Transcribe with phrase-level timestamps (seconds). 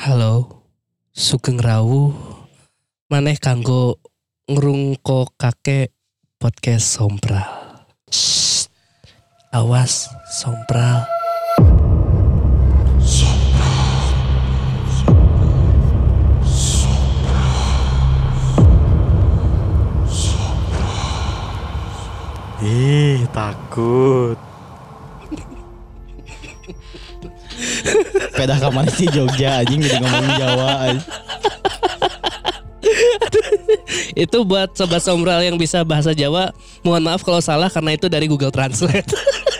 [0.00, 0.64] Halo,
[1.12, 2.16] Sugeng Rawu,
[3.12, 4.00] maneh kanggo
[4.48, 5.92] ngrungko kakek
[6.40, 7.84] podcast Sompral.
[8.08, 8.72] Shh,
[9.52, 11.04] awas Sompral.
[22.64, 24.49] Ih, takut.
[28.38, 31.04] Pedah kamar sih Jogja anjing jadi ngomong Jawa anjing.
[34.24, 36.52] Itu buat sobat Sompral yang bisa bahasa Jawa,
[36.82, 39.06] mohon maaf kalau salah karena itu dari Google Translate.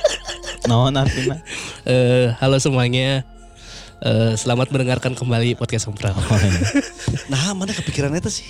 [0.69, 1.41] Naon artinya?
[1.89, 3.25] Eh, halo semuanya.
[4.01, 6.17] Eh, selamat mendengarkan kembali podcast Sompral.
[7.29, 8.49] Nah, mana kepikiran itu sih?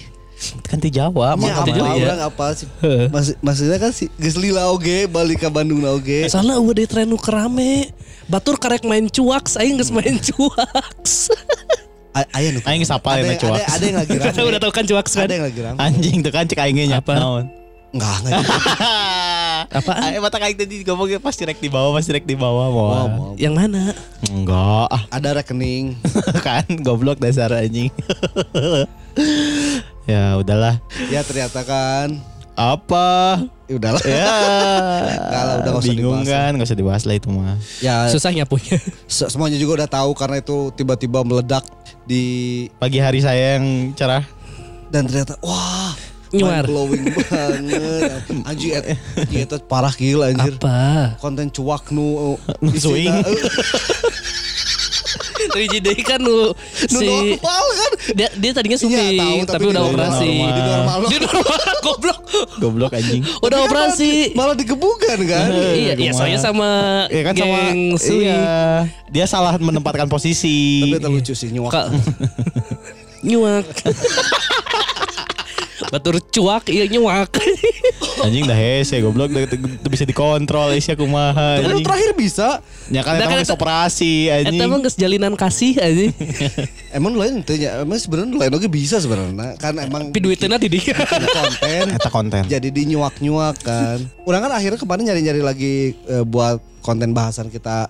[0.62, 2.06] Kan ti Jawa, Ya, mah apa Jadi ya.
[2.06, 2.66] orang apa sih?
[3.06, 6.26] Maksud, maksudnya kan si geus lila oge balik ke Bandung na oge.
[6.26, 7.92] Soalnya udah di tren nu kerame.
[8.24, 11.28] Batur karek main cuaks, aing geus main cuaks.
[12.16, 12.60] A- Aya nu.
[12.64, 13.60] Aing sapa ada, ya ada, cuak.
[13.60, 14.40] ada yang lagi rame.
[14.48, 15.24] Udah tahu kan cuaks kan?
[15.24, 15.78] Ada yang lagi rame.
[15.78, 16.98] Anjing tuh kan cek aingnya nya.
[16.98, 17.12] Apa?
[17.14, 17.44] Naon?
[17.90, 18.42] Enggak, enggak.
[19.82, 20.00] Apaan?
[20.08, 22.86] Aing mata kayak tadi ngomongnya pasti rek di bawah, pasti rek di bawah mau.
[22.88, 23.30] Mau, mau.
[23.34, 23.82] Yang mana?
[24.26, 25.98] Enggak, ah, Ada rekening.
[26.40, 27.90] kan goblok dasar anjing.
[30.10, 30.82] Ya udahlah.
[31.06, 32.18] Ya ternyata kan.
[32.52, 33.40] Apa?
[33.64, 34.02] Ya udahlah.
[34.02, 34.34] Ya.
[35.16, 36.34] Enggak lah, udah nggak usah Bingung dibahas.
[36.36, 37.56] kan, gak usah dibahas lah itu mah.
[37.80, 38.76] Ya Susah nyapunya.
[39.06, 41.64] se- semuanya juga udah tahu karena itu tiba-tiba meledak
[42.04, 42.22] di
[42.76, 44.26] Pagi hari saya yang cerah.
[44.90, 45.94] dan ternyata wah
[46.30, 46.62] Nyuar.
[46.62, 48.22] glowing banget.
[48.50, 48.84] Anjing et,
[49.16, 50.54] anjing eta parah gila anjir.
[50.56, 51.14] Apa?
[51.16, 52.70] Konten cuak nu Nu
[55.42, 57.92] Tapi jadi kan lu nu si normal kan.
[58.12, 60.26] dia, dia tadinya Iya, syuting tahu, tapi, tapi udah operasi.
[60.26, 60.50] normal.
[60.50, 60.98] Di normal.
[61.02, 62.18] Di normal goblok.
[62.56, 63.22] Goblok anjing.
[63.38, 64.10] Udah Tapi operasi.
[64.30, 65.46] malah, malah digebukan kan.
[65.72, 66.68] iya, iya soalnya sama
[67.06, 68.24] Iya kan sama geng Sui.
[68.24, 68.38] iya.
[69.06, 70.80] Dia salah menempatkan posisi.
[70.82, 71.70] Tapi itu lucu sih nyuak.
[73.22, 73.66] Nyuak.
[75.90, 77.30] Batur cuak iya nyuak.
[78.22, 81.82] Anjing dah hese goblok dah- dah- dah bisa dikontrol Isya kumaha Kan anjing.
[81.82, 82.48] terakhir bisa.
[82.88, 84.60] Ya kan eta kan mah operasi anjing.
[84.60, 86.04] Emang geus jalinan kasih aja.
[86.98, 87.80] Emang lain itu ya.
[87.80, 89.56] Emang sebenarnya lain oke bisa sebenarnya.
[89.56, 90.68] Kan emang Tapi duitnya di
[91.38, 91.84] konten.
[91.90, 92.42] Eta konten.
[92.44, 93.98] jadi di nyuak-nyuak kan.
[94.22, 97.86] Orang kan akhirnya kemarin nyari-nyari lagi eh, buat konten bahasan kita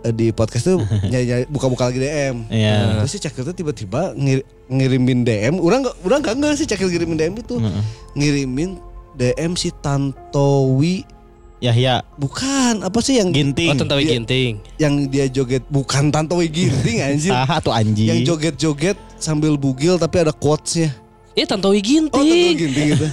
[0.00, 0.80] eh, di podcast tuh
[1.10, 2.48] nyari-nyari buka-buka lagi DM.
[2.48, 2.98] Iya.
[2.98, 5.54] Terus si Cakil tuh tiba-tiba ngir- ngirimin DM.
[5.58, 7.56] Orang nggak, orang nggak nggak sih Cakil ngirimin DM itu.
[8.14, 8.80] Ngirimin
[9.18, 11.02] DM si Tantowi
[11.58, 13.74] Yahya bukan apa sih yang Oh Ginting.
[13.74, 14.52] tentang Dia- ginting.
[14.78, 17.34] yang dia joget bukan Tantowi Ginting anjir.
[17.34, 18.06] Saha tuh anjing.
[18.06, 20.94] yang joget-joget sambil bugil tapi ada quotes-nya.
[21.36, 22.54] Eh Tantowi Oh, Tantowi ginting.
[22.56, 23.06] Ginting itu.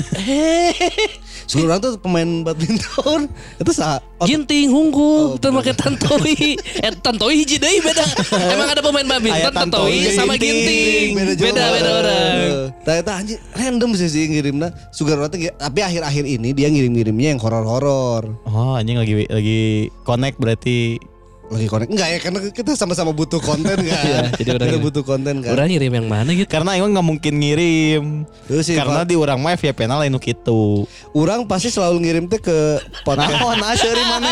[1.51, 3.29] Sebenarnya tuh pemain badminton.
[3.61, 4.01] Itu sah.
[4.17, 6.57] Oh, Ginting hunggul, Oh, teu make Tantowi.
[6.57, 8.01] Eh Tantowi hiji deui beda.
[8.53, 10.65] Emang ada pemain badminton Tantowi Tantowi, sama Ginting.
[10.65, 11.07] ginting.
[11.13, 12.33] beda jauh Beda beda orang.
[12.81, 14.69] Nah, itu anjir random sih sih ngirimnya.
[14.89, 18.25] Sugar Rotten tapi akhir-akhir ini dia ngirim-ngirimnya yang horor-horor.
[18.49, 19.61] Oh anjing lagi lagi
[20.01, 20.97] connect berarti
[21.45, 21.89] Lagi connect.
[21.93, 23.85] Enggak ya karena kita sama-sama butuh konten kan.
[23.85, 24.85] Iya, jadi orang kita ngirim.
[24.89, 25.51] butuh konten kan.
[25.53, 26.49] Orang ngirim yang mana gitu?
[26.49, 28.03] karena emang nggak mungkin ngirim.
[28.49, 30.85] Terus sih, Karena Pak, di orang mah FYP na lain nu kitu.
[31.13, 33.37] orang pasti selalu ngirim teh ke podcast.
[33.37, 34.31] Naon aseri mana?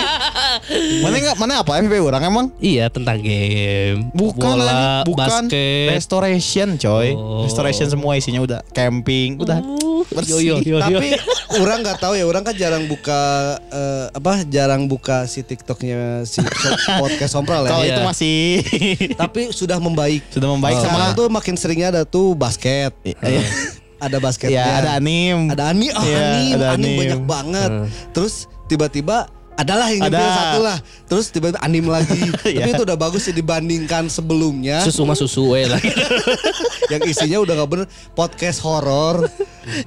[1.04, 2.46] Mana enggak mana apa FYP orang emang?
[2.58, 4.10] Iya tentang game.
[4.14, 5.94] Bukan bola, bukan basket.
[5.94, 7.14] restoration coy.
[7.14, 7.46] Oh.
[7.46, 9.62] Restoration semua isinya udah camping, udah
[10.10, 10.42] bersih.
[10.42, 11.00] Yo, yo, yo, yo.
[11.00, 11.10] Tapi
[11.64, 13.22] orang nggak tahu ya, orang kan jarang buka
[13.70, 16.42] eh, apa, jarang buka si TikToknya si
[17.04, 17.70] podcast Sompral ya.
[17.70, 17.92] Kalau Iya.
[17.92, 18.36] itu masih
[19.22, 20.24] Tapi sudah membaik.
[20.30, 22.96] sudah membaik Sekarang sama tuh makin seringnya ada tuh basket.
[23.04, 23.44] Iya.
[24.00, 24.56] ada basketnya.
[24.58, 25.48] ya ada anim.
[25.48, 27.00] Ada ani, oh Iya, anim, ada anim anim.
[27.00, 27.72] banyak banget.
[27.72, 27.88] Hmm.
[28.12, 28.34] Terus
[28.66, 30.20] tiba-tiba adalah yang Ada.
[30.20, 30.78] satu lah.
[31.06, 32.18] Terus tiba-tiba anim lagi.
[32.34, 32.72] Tapi Iya.
[32.72, 35.78] itu udah bagus sih dibandingkan sebelumnya Susu mah susu we lah.
[36.92, 39.30] yang isinya udah gak bener podcast horor.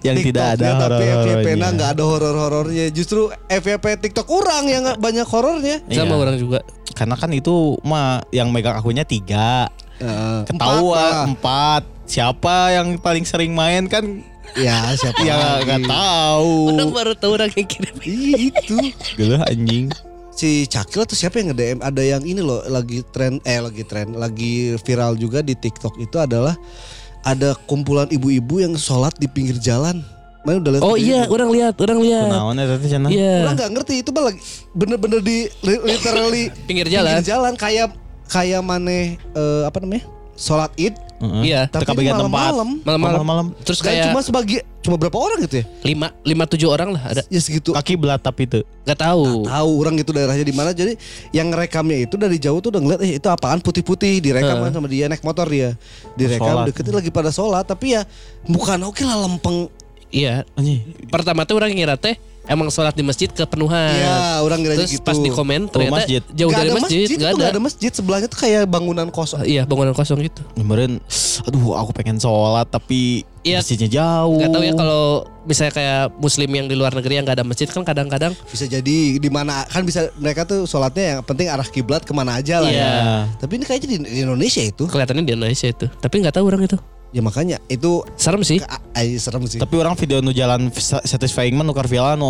[0.01, 1.69] Yang tidak ada TikToknya, Tapi FYP-nya horor-horornya.
[1.73, 2.87] nggak ada horor-horornya.
[2.91, 5.77] Justru FYP TikTok orang yang banyak horornya.
[5.85, 6.17] Sama Iya.
[6.17, 6.59] orang juga.
[6.93, 9.69] Karena kan itu mah yang megang akunnya tiga.
[9.97, 10.49] Heeh.
[10.49, 10.77] Empat lah.
[10.81, 11.83] Ketahuan empat.
[12.07, 14.23] Siapa yang paling sering main kan
[14.55, 15.67] Ya siapa ya lagi?
[15.67, 16.55] nggak tahu.
[16.73, 17.97] Orang baru tahu orang yang kirim.
[18.01, 18.77] Ih, itu
[19.15, 19.91] Geluh anjing.
[20.31, 24.13] si Cakil atau siapa yang nge-DM ada yang ini loh lagi tren eh lagi tren
[24.13, 26.53] lagi viral juga di TikTok itu adalah
[27.21, 30.05] ada kumpulan ibu-ibu yang sholat di pinggir jalan.
[30.45, 30.85] Mana udah lihat?
[30.85, 32.31] Oh iya, orang lihat, orang lihat.
[32.31, 33.11] Kenaon teh cenah?
[33.11, 33.35] Iya.
[33.43, 34.39] Orang nggak ngerti itu mah lagi
[34.73, 37.19] bener-bener di li- literally Pinggir jalan.
[37.19, 37.89] pinggir jalan kayak
[38.27, 40.05] kayak maneh eh, apa namanya
[40.37, 41.71] sholat id Iya.
[41.71, 42.53] Tapi kabagian tempat.
[42.53, 42.69] malam-malam.
[42.85, 43.47] Malam-malam.
[43.65, 45.65] Terus kayak cuma sebagai cuma berapa orang gitu ya?
[45.83, 47.23] lima lima tujuh orang lah ada.
[47.33, 47.73] Ya segitu.
[47.73, 48.61] Kaki belat tapi itu.
[48.85, 49.49] Nggak tahu.
[49.49, 50.71] Tahu orang itu daerahnya di mana.
[50.77, 50.95] Jadi
[51.33, 54.87] yang ngerekamnya itu dari jauh tuh udah ngeliat eh itu apaan putih-putih direkam kan sama
[54.87, 55.75] dia naik motor dia.
[56.15, 56.67] Direkam Sholat.
[56.71, 58.05] deketin lagi pada sholat tapi ya
[58.47, 59.73] bukan oke lah lempeng.
[60.13, 60.47] Iya.
[61.11, 62.15] Pertama tuh orang ngira teh
[62.47, 63.93] emang sholat di masjid kepenuhan.
[63.93, 65.05] Iya, orang ngira Terus gitu.
[65.05, 66.23] pas di komen ternyata masjid.
[66.31, 67.55] jauh Nggak dari ada masjid, itu nggak nggak ada.
[67.55, 69.43] ada masjid sebelahnya tuh kayak bangunan kosong.
[69.43, 70.43] Iya bangunan kosong gitu.
[70.55, 70.99] Kemarin
[71.43, 73.63] aduh aku pengen sholat tapi Iya.
[73.63, 74.43] masjidnya jauh.
[74.43, 75.03] Gak tahu ya kalau
[75.47, 79.23] misalnya kayak muslim yang di luar negeri yang nggak ada masjid kan kadang-kadang Bisa jadi
[79.23, 82.67] di mana kan bisa mereka tuh sholatnya yang penting arah kiblat ke mana aja lah
[82.67, 82.83] Iya.
[82.83, 82.99] ya.
[83.39, 84.91] Tapi ini kayaknya di, di Indonesia itu.
[84.91, 85.87] kelihatannya di Indonesia itu.
[85.87, 86.75] Tapi nggak tahu orang itu.
[87.17, 88.61] Ya makanya itu Serem sih.
[88.93, 89.57] ay, serem sih.
[89.57, 92.29] Tapi orang video nu jalan sa- satisfying mah nukar villa nu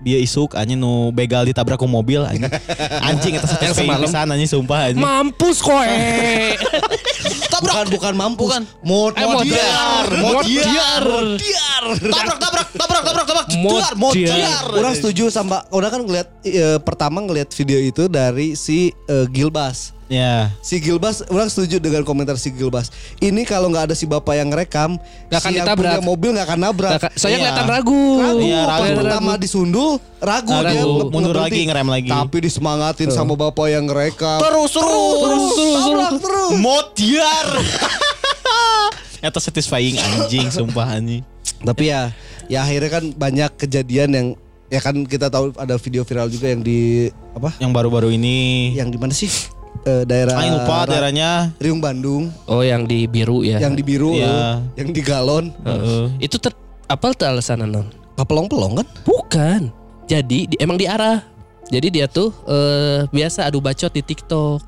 [0.00, 2.50] dia isuk anjing nu begal ditabrak ku mobil anjing.
[3.08, 4.02] Anjing eta satisfying semalam.
[4.02, 4.98] pisan anjing sumpah anjing.
[4.98, 5.86] Mampus koe.
[7.62, 8.42] bukan bukan mampu.
[8.44, 8.62] Bukan.
[8.82, 10.06] Mod Eh, modiar.
[10.18, 11.02] modiar.
[11.06, 11.84] Modiar.
[12.02, 13.94] tabrak tabrak tabrak tabrak tabrak Modiar.
[13.94, 14.64] modiar.
[14.68, 19.93] Orang setuju sama orang kan ngeliat eh, pertama ngeliat video itu dari si eh, Gilbas.
[20.04, 20.52] Ya.
[20.60, 22.92] Si Gilbas, orang setuju dengan komentar si Gilbas.
[23.18, 25.90] Ini kalau nggak ada si bapak yang rekam, Nggak akan si yang ditabrak.
[25.90, 26.92] punya mobil nggak akan nabrak.
[26.98, 27.44] Ka- Soalnya Iya.
[27.48, 28.02] kelihatan ragu.
[28.14, 28.98] Ragu, Iya, pas ragu.
[28.98, 30.68] pertama disundul, ragu, Ragu.
[30.68, 32.10] dia Mundur lagi, ngerem lagi.
[32.10, 34.38] Tapi disemangatin sama bapak yang ngerekam.
[34.38, 36.50] Terus terus terus, tabrak terus.
[36.54, 37.48] Modiar.
[39.24, 41.24] Eta satisfying anjing sumpah anjing.
[41.64, 42.12] Tapi ya,
[42.44, 44.26] ya akhirnya kan banyak kejadian yang
[44.68, 47.56] ya kan kita tahu ada video viral juga yang di apa?
[47.56, 49.32] Yang baru-baru ini Yang di mana sih?
[49.82, 51.52] Eh, daerah Aing lupa daerahnya.
[51.58, 53.60] Riung Bandung, Oh yang di biru ya.
[53.60, 54.24] yang di biru, Iya.
[54.24, 56.04] eh, yang di galon, Heeh.
[56.22, 56.54] Itu ter
[56.86, 57.90] apa tuh alasan non?
[58.14, 58.86] pelong-pelong kan?
[59.02, 59.62] Bukan.
[60.06, 61.20] Jadi di, emang diarah.
[61.68, 64.60] Jadi dia tuh eh, biasa adu bacot di TikTok.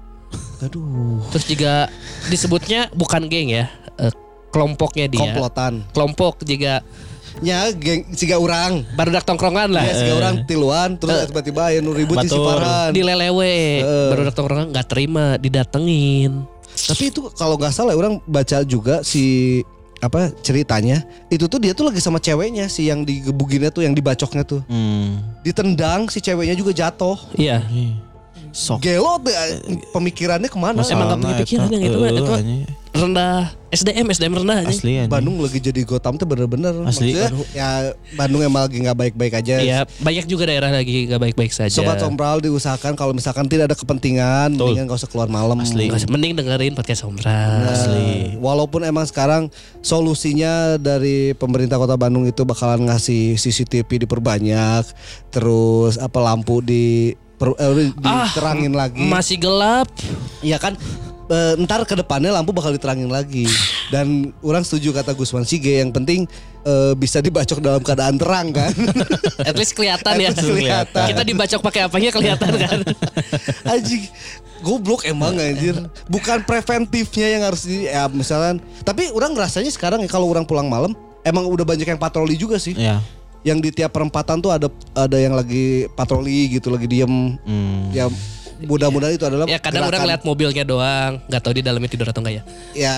[0.61, 1.73] Aduh, Terus juga
[2.26, 3.69] disebutnya bukan geng ya.
[3.97, 4.12] eh,
[4.50, 5.20] kelompoknya dia.
[5.23, 5.85] komplotan.
[5.93, 6.81] Kelompok juga
[7.37, 8.81] Nya geng siga urang.
[8.97, 9.85] baru dak tongkrongan lah.
[9.85, 12.29] Ya siga urang tiluan terus tiba-tiba aya nu ribut di.
[12.29, 12.91] Siparan.
[12.91, 13.85] Di lelewe.
[13.85, 16.44] Baru dak tongkrongan nggak terima didatengin.
[16.77, 19.61] Tapi itu kalau nggak salah orang baca juga si
[19.97, 24.44] apa ceritanya itu tuh dia tuh lagi sama ceweknya si yang digebuginnya tuh yang dibacoknya
[24.44, 25.25] tuh Hmm.
[25.41, 27.65] ditendang si ceweknya juga jatuh Iya.
[28.56, 28.81] Sok.
[28.81, 29.61] gelo tuh, eh,
[29.93, 32.32] pemikirannya ke mana Emang nggak punya pikiran yang itu itu
[32.97, 34.73] rendah SDM SDM rendah anjing.
[34.73, 35.12] Asli anjing.
[35.12, 37.12] Bandung lagi jadi Gotham tuh bener-bener Asli.
[37.12, 37.69] Maksudnya, ya
[38.17, 41.69] Bandung emang lagi nggak baik-baik aja Iya, banyak juga daerah lagi gak baik-baik saja.
[41.69, 44.73] Sobat Sombral diusahakan kalau misalkan tidak ada kepentingan Betul.
[44.73, 45.93] mendingan gak usah keluar malam Asli.
[45.93, 47.69] Nggak usah- Mending dengerin podcast Sombral.
[47.69, 48.41] Asli.
[48.41, 49.53] Walaupun emang sekarang
[49.85, 54.88] solusinya dari pemerintah Kota Bandung itu bakalan ngasih CCTV diperbanyak,
[55.29, 59.05] terus apa lampu di per, eh, diterangin lagi.
[59.06, 59.88] Masih gelap.
[60.41, 60.77] Iya kan
[61.31, 63.47] eh, ntar ke depannya lampu bakal diterangin lagi.
[63.91, 66.27] Dan orang setuju kata Gusman Sige yang penting
[66.67, 68.73] eh, bisa dibacok dalam keadaan terang kan.
[69.49, 70.31] At least kelihatan ya.
[70.31, 71.06] Least kelihatan.
[71.15, 72.79] Kita dibacok pakai apanya kelihatan kan.
[73.73, 74.06] Anjing
[74.65, 75.77] goblok emang anjir.
[76.09, 78.59] Bukan preventifnya yang harus di ya misalkan.
[78.82, 80.97] Tapi orang ngerasanya sekarang ya kalau orang pulang malam
[81.27, 82.73] emang udah banyak yang patroli juga sih.
[82.73, 83.03] Ya.
[83.46, 87.38] Yang di tiap perempatan tuh ada ada yang lagi patroli gitu, lagi diem.
[87.40, 87.94] Hmm.
[87.94, 88.10] Ya
[88.56, 92.08] mudah-mudahan itu adalah ya kadang orang gerakan- lihat mobilnya doang, nggak tahu di dalamnya tidur
[92.08, 92.43] atau enggak ya.
[92.72, 92.94] Ya,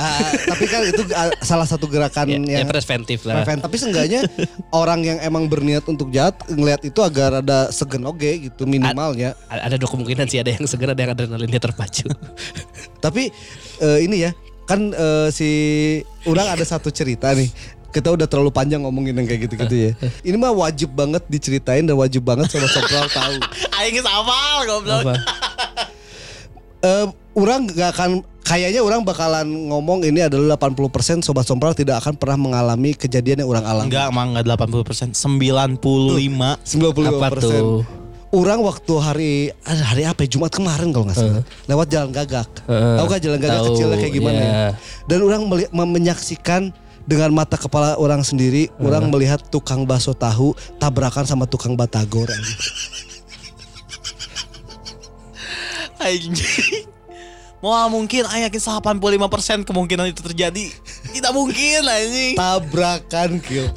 [0.47, 3.43] tapi kan itu uh, salah satu gerakan Ya, ya yang preventif lah.
[3.43, 3.67] prevent.
[3.67, 4.23] Tapi seenggaknya
[4.71, 9.35] orang yang emang berniat untuk jahat ngelihat itu agar ada segen oge gitu minimalnya.
[9.51, 12.07] A- Ada dua kemungkinan sih ada yang segera ada yang adrenalinnya terpacu.
[13.05, 13.27] Tapi
[13.81, 14.31] eh, ini ya,
[14.65, 15.51] kan eh, si
[16.23, 17.51] orang ada satu cerita nih.
[17.89, 19.91] Kita udah terlalu panjang ngomongin yang kayak gitu-gitu ya.
[20.21, 23.35] Ini mah wajib banget diceritain dan wajib banget sama Sobral tahu.
[23.81, 25.03] Aing hafal goblok.
[25.09, 25.15] Apa?
[26.79, 28.11] Eh, orang gak akan
[28.47, 33.51] kayaknya orang bakalan ngomong ini adalah 80% sobat Sobral tidak akan pernah mengalami kejadian yang
[33.51, 33.89] orang alami.
[33.91, 36.61] Enggak, emang enggak 80%, 95.
[36.65, 37.83] 95 Apa tuh?
[38.29, 39.33] Orang waktu hari
[39.65, 40.37] ada hari apa ya?
[40.37, 42.49] Jumat kemarin kalau nggak salah lewat jalan gagak.
[42.69, 42.97] Heeh.
[43.01, 44.37] Tahu gak jalan gagak Tahu, kecilnya kayak gimana?
[44.37, 44.53] iya.
[44.53, 44.71] ya?
[45.09, 45.43] Dan orang
[45.73, 46.63] menyaksikan
[47.09, 52.29] dengan mata kepala orang sendiri, orang melihat tukang bakso tahu tabrakan sama tukang batagor.
[56.05, 56.85] anjing.
[57.59, 60.71] Wah mungkin Aing yakin 85% kemungkinan itu terjadi.
[61.11, 62.37] Tidak mungkin anjing.
[62.37, 63.73] Tabrakan kill.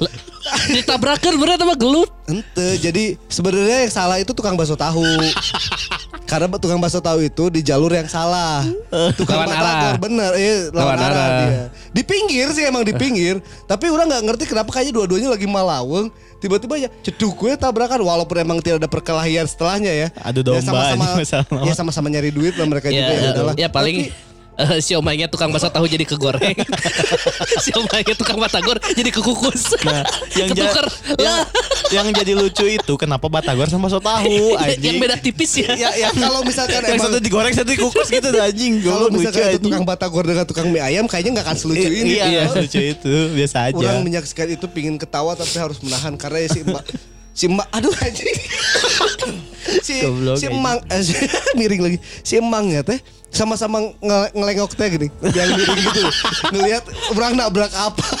[0.70, 2.12] Ditabrakan bener sama gelut.
[2.28, 5.02] Ente, jadi sebenarnya yang salah itu tukang bakso tahu.
[6.32, 8.64] Karena tukang bakso tahu itu di jalur yang salah.
[9.12, 10.00] Tukang Lawan arah.
[10.00, 11.28] bener, eh lawan, Lawan arah, arah.
[11.42, 11.62] dia.
[11.90, 16.08] Di pinggir sih emang di pinggir, tapi orang nggak ngerti kenapa kayaknya dua-duanya lagi malaweng.
[16.40, 20.08] Tiba-tiba ya ceduk gue tabrakan walaupun emang tidak ada perkelahian setelahnya ya.
[20.18, 21.06] Adu domba ya sama-sama
[21.62, 25.32] ya sama-sama nyari duit lah mereka Ya, juga ya ya, ya paling- Tapi Eh, siomaynya
[25.32, 26.52] tukang bakso tahu jadi kegoreng.
[27.64, 29.72] siomaynya tukang batagor jadi kekukus.
[29.80, 30.04] Nah,
[30.36, 30.86] yang, ja- Ketuker.
[31.16, 31.38] yang,
[31.88, 34.28] yang jadi lucu itu kenapa batagor sama bakso tahu
[34.60, 35.00] yang anjing.
[35.00, 35.72] beda tipis ya.
[35.72, 38.84] Ya, yang Kalau misalkan yang emang satu digoreng satu dikukus gitu anjing.
[38.84, 39.64] kalau misalkan itu anjing.
[39.64, 42.20] tukang batagor dengan tukang mie ayam kayaknya nggak akan selucu ini.
[42.20, 42.60] Iya, Bro.
[42.60, 43.76] lucu itu biasa aja.
[43.78, 46.84] Orang menyaksikan itu pingin ketawa tapi harus menahan karena si emak
[47.32, 48.36] si emak aduh anjing.
[49.80, 51.18] si Goblok, si emang eh, si-
[51.58, 51.98] miring lagi.
[52.22, 55.08] Si emangnya teh sama-sama nge- ngelengok teh gini.
[55.22, 56.02] Yang miring gitu.
[56.50, 58.04] Ngelihat orang nabrak apa.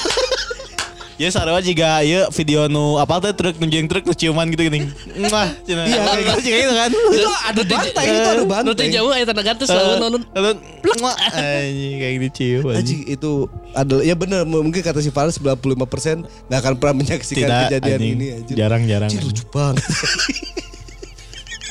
[1.20, 4.90] Ya sarua juga ya video nu apa tuh truk nunjukin truk nu ciuman gitu gini.
[5.30, 5.86] Wah, cina.
[5.86, 6.90] Iya, kayak juga gitu kan.
[6.90, 8.72] itu ada bantai, itu ada bantai.
[8.74, 10.22] Nanti jauh aya tanda gantung selalu nonton.
[10.34, 10.50] Lalu
[10.98, 13.00] muah, anjing kayak gitu cium anjing.
[13.06, 18.26] Itu adalah ya benar mungkin kata si Farah 95% nggak akan pernah menyaksikan kejadian ini
[18.42, 18.56] anjing.
[18.58, 19.10] Jarang-jarang.
[19.14, 19.84] Lucu banget.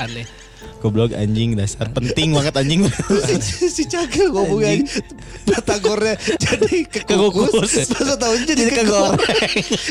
[0.02, 0.26] Aneh.
[0.78, 2.82] Goblok anjing dasar penting banget anjing.
[3.38, 4.82] si, si Cagil ngomongnya
[5.46, 7.72] Batagornya jadi kekukus Kekukus.
[7.88, 9.22] Bakso tahunya jadi kegoreng.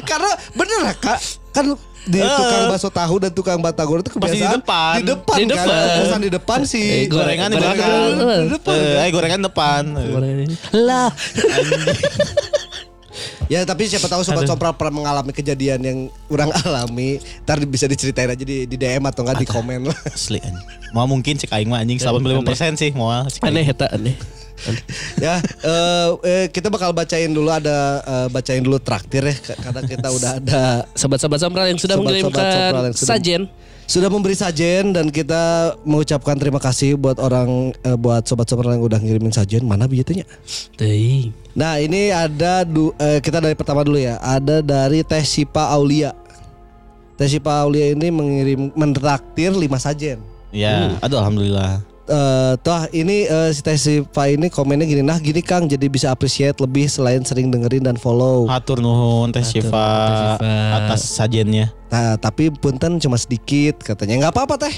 [0.02, 1.19] Karena bener lah kak
[1.50, 2.26] Kan di Eh.
[2.26, 4.95] tukang bakso tahu dan tukang batagor itu Pasti di kebiasaan depan.
[4.95, 5.67] Di depan Di kan depan.
[5.69, 8.11] Kebiasaan di depan sih Eh, gorengan di belakang.
[8.19, 9.83] Di depan Eh, eh, gorengan depan.
[10.73, 11.11] Lah.
[13.50, 14.75] Ya tapi siapa tahu sobat Aduh.
[14.79, 15.99] pernah mengalami kejadian yang
[16.31, 20.38] kurang alami Ntar bisa diceritain aja di, di DM atau enggak di komen lah Asli
[20.38, 20.67] anjing.
[20.95, 23.50] Mau mungkin cek aing mah anjing 85% sih mau cek aing.
[23.50, 24.14] Aneh eta aneh.
[25.17, 30.09] ya eh, eh, kita bakal bacain dulu ada eh, bacain dulu traktir ya karena kita
[30.12, 30.62] udah ada
[30.93, 33.43] Sobat-sobat Sompral yang sudah Sobat-sobat mengirimkan Sompral yang sudah- sajen.
[33.90, 38.87] Sudah memberi sajen dan kita mengucapkan terima kasih buat orang eh, buat sobat sobat yang
[38.87, 39.90] udah ngirimin sajen mana
[40.78, 41.35] Teuing.
[41.59, 44.23] nah ini ada du, eh, kita dari pertama dulu ya.
[44.23, 46.14] Ada dari Teh Sipa Aulia.
[47.18, 51.78] Teh Sipa Aulia ini mengirim mentraktir 5 sajen Ya, aduh alhamdulillah.
[52.11, 56.11] Eh toh ini eh, si Teh Sipa ini komennya gini nah gini Kang jadi bisa
[56.11, 60.35] appreciate lebih selain sering dengerin dan follow Hatur nuhun Teh Syifa.
[60.75, 61.71] atas sajennya.
[61.87, 64.19] Nah, tapi punten cuma sedikit katanya.
[64.21, 64.75] nggak apa-apa teh.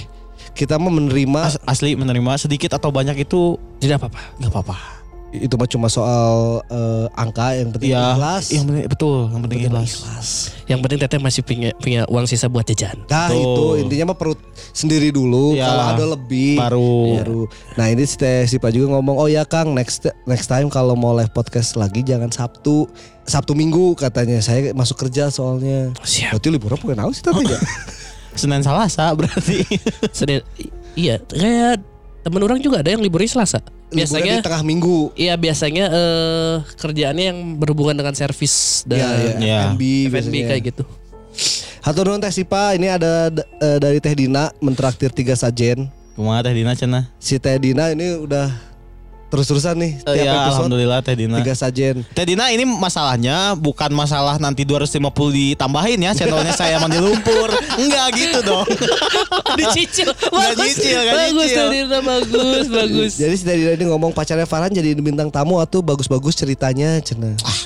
[0.52, 4.20] Kita mau menerima As- asli menerima sedikit atau banyak itu Tidak apa-apa.
[4.36, 5.01] nggak apa-apa.
[5.32, 8.44] Itu mah cuma soal eh, angka yang penting Iya, ikhlas.
[8.52, 10.28] Yang penting betul, yang penting Penting ikhlas.
[10.68, 13.00] Yang penting teteh masih punya punya uang sisa buat jajan.
[13.08, 13.40] Nah, Betul.
[13.40, 14.40] itu intinya mah perut
[14.76, 15.56] sendiri dulu.
[15.56, 15.66] Iya.
[15.72, 16.92] Kalau ada lebih Baru.
[17.16, 17.40] baru.
[17.80, 21.16] Nah, ini si Teh Sipa juga ngomong, "Oh ya Kang, next next time kalau mau
[21.16, 22.84] live podcast lagi jangan Sabtu.
[23.24, 24.36] Sabtu Minggu katanya.
[24.44, 26.36] Saya masuk kerja soalnya." Siap.
[26.36, 27.56] Berarti liburan bukan naon sih tadi ya?
[28.40, 29.60] Senin Selasa berarti.
[30.16, 30.40] Senin,
[30.96, 31.84] iya, kayak
[32.22, 33.58] temen orang juga ada yang liburnya Selasa.
[33.60, 34.98] Liburan Biasanya di tengah minggu.
[35.14, 39.58] Iya biasanya eh kerjaannya yang berhubungan dengan servis dan Iya, iya, Iya.
[39.74, 40.46] F&B biasanya.
[40.48, 40.84] kayak gitu.
[41.82, 45.90] Hatur nuhun Teh Sipa, ini ada eh, dari Teh Dina mentraktir tiga sajen.
[46.14, 47.10] Kumaha Teh Dina cenah?
[47.18, 48.48] Si Teh Dina ini udah
[49.32, 51.40] terus-terusan nih Eh, tiap ya episode alhamdulillah Teh Dina.
[51.40, 52.04] tiga sajen.
[52.06, 57.48] Teh Dina ini masalahnya bukan masalah nanti 250 ditambahin ya channelnya saya mandi lumpur.
[57.74, 58.68] Enggak gitu dong.
[59.58, 60.12] Dicicil.
[60.12, 61.64] Nggak nyicil, nggak bagus nyicil.
[61.64, 63.12] Tadina, bagus, bagus.
[63.16, 67.32] Jadi si Teh Dina ini ngomong pacarnya Farhan jadi bintang tamu atau bagus-bagus ceritanya cenah.
[67.40, 67.58] Ah,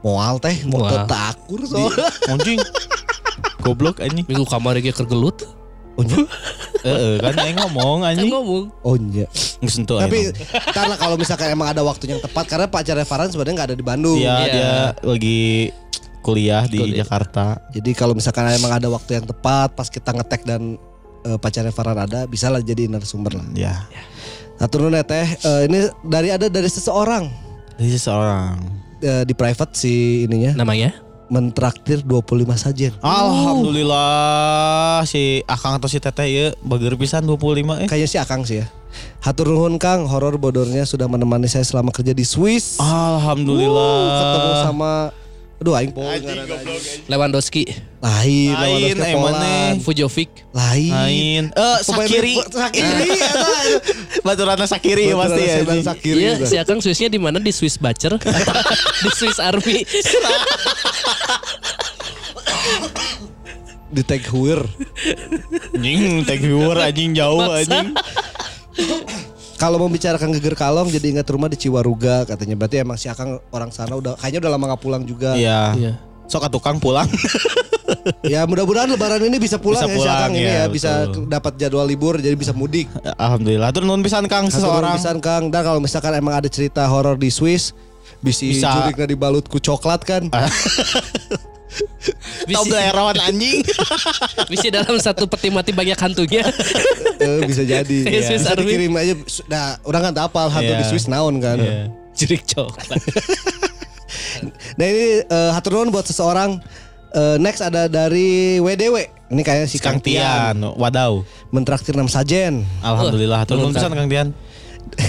[0.00, 1.08] moal teh, mau Moal.
[1.08, 2.12] takur soalnya.
[2.28, 2.60] anjing.
[3.64, 4.28] Goblok anjing.
[4.28, 5.40] Minggu kamar ge kergelut.
[5.94, 6.26] Oh, iya?
[6.82, 8.28] Heeh, kan aing ngomong anjing.
[8.28, 8.66] ngomong.
[8.80, 9.30] Oh iya.
[9.62, 10.34] Sentuh Tapi
[10.68, 13.84] karena kalau misalkan emang ada waktu yang tepat karena pacarnya Farhan sebenarnya nggak ada di
[13.84, 14.18] Bandung.
[14.18, 14.50] Iya, Iya.
[14.50, 15.70] dia lagi
[16.20, 16.98] kuliah di Kuliah.
[17.00, 17.62] Jakarta.
[17.70, 20.76] Jadi kalau misalkan emang ada waktu yang tepat pas kita ngetek dan
[21.22, 23.46] eh, pacarnya Farhan ada, bisa lah jadi narasumber lah.
[23.54, 23.86] Ya.
[24.54, 27.26] Nah turun ya teh, eh, ini dari ada dari seseorang
[27.74, 28.54] Dari seseorang.
[28.98, 30.94] eh, di private si ininya Namanya?
[31.28, 32.92] Mentraktir 25 sajen.
[33.00, 37.88] Alhamdulillah si Akang atau si Teteh ya bager pisan 25 eh.
[37.88, 38.66] Kayaknya sih Akang sih ya.
[39.24, 42.78] Hatur nuhun Kang, horor bodornya sudah menemani saya selama kerja di Swiss.
[42.78, 43.98] Alhamdulillah.
[43.98, 44.92] Uh, ketemu sama
[45.62, 46.10] Aduh aing poho
[47.06, 47.62] Lewandowski,
[48.02, 49.78] Lain, Lain, eh, mana?
[49.80, 50.28] Fujovic.
[50.52, 50.92] Lain.
[50.92, 51.44] Lain.
[51.54, 52.36] Eh Sakiri.
[52.42, 53.10] Sakiri.
[53.22, 53.48] eta.
[54.26, 55.56] Baturana Sakiri pasti ya.
[55.64, 56.20] Sakiri.
[56.20, 57.40] Iya, si Akang Swissnya di mana?
[57.40, 58.18] Di Swiss Butcher,
[59.04, 59.86] di Swiss Army.
[63.94, 64.66] Di Tag Heuer.
[65.74, 67.94] Anjing tag viewer anjing jauh anjing.
[69.54, 72.54] Kalau membicarakan geger kalong jadi ingat rumah di Ciwaruga katanya.
[72.58, 75.34] Berarti emang si Akang orang sana udah kayaknya udah lama gak pulang juga.
[75.38, 75.74] Iya.
[75.78, 75.92] Iya.
[76.26, 77.06] Sok tukang pulang.
[78.24, 80.90] Ya mudah-mudahan lebaran ini bisa pulang Bisa ya si pulang, Akang ini ya, ya, bisa
[81.04, 81.24] betul.
[81.28, 82.88] dapat jadwal libur jadi bisa mudik.
[83.20, 83.70] Alhamdulillah.
[83.76, 84.96] Tur nuhun pisan Kang seseorang.
[84.96, 85.52] pisan Kang.
[85.52, 87.76] Dan kalau misalkan emang ada cerita horor di Swiss,
[88.24, 88.68] bisa Bisa.
[88.80, 90.28] jurikna dibalut ku coklat kan.
[92.48, 93.64] Bisa, Toblerone anjing.
[94.52, 96.44] bisa dalam satu peti mati banyak hantunya.
[97.14, 98.04] Eh, bisa jadi.
[98.04, 98.68] Kayak Swiss bisa Army.
[98.68, 99.14] dikirim aja.
[99.48, 100.76] Nah, orang kan tak hantu Iya.
[100.76, 101.56] di Swiss naon kan.
[101.56, 101.88] Iya.
[102.12, 103.00] Jerik coklat.
[104.76, 106.58] Nah ini eh, hatur nuhun buat seseorang.
[107.14, 109.08] Eh, next ada dari WDW.
[109.30, 110.58] Ini kayaknya si Kang Tian.
[110.58, 111.22] Tian, wadaw.
[111.48, 112.66] Mentraktir 6 sajen.
[112.82, 113.88] Alhamdulillah, hatur nuhun Lengkap.
[113.88, 114.28] pisan Kang Tian.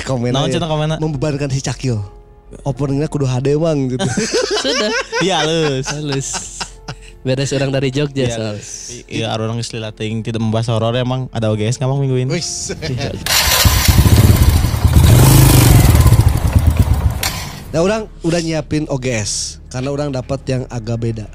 [0.08, 0.56] Komen Naon aja.
[0.62, 0.96] cenah komenna?
[1.02, 2.00] Membebankan si Cakil.
[2.64, 4.06] Openingnya kudu HD mang gitu.
[4.64, 4.90] Sudah.
[5.20, 5.86] Iya halus.
[5.92, 6.28] Halus.
[7.26, 8.58] Beres orang dari Jogja Iya, soal.
[9.10, 12.30] Iya, orang geus lilating tidak membahas horor emang ada OGS nggak minggu ini?
[12.30, 12.70] Wis.
[12.78, 13.18] Iya.
[17.74, 21.28] Nah orang udah nyiapin OGS karena orang dapat yang agak beda.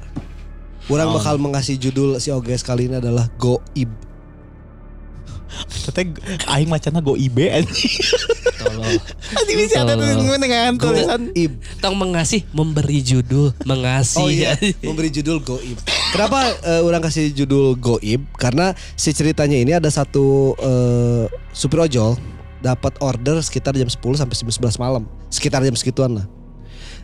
[0.87, 3.91] Orang bakal mengasih judul si OGS kali ini adalah Goib.
[5.85, 6.15] Teteh
[6.47, 7.99] aing macana go IB anjing.
[8.61, 8.85] Tolong.
[9.41, 11.51] Anjing bisa ada dengan tulisan Goib.
[11.81, 14.21] Tong mengasih memberi judul mengasih.
[14.21, 14.53] Oh iya,
[14.87, 15.77] memberi judul Goib.
[16.13, 18.21] Kenapa eh, orang kasih judul Goib?
[18.37, 22.15] Karena si ceritanya ini ada satu eh, supir ojol
[22.61, 25.03] dapat order sekitar jam 10 sampai jam 11 malam,
[25.33, 26.25] sekitar jam segituan lah.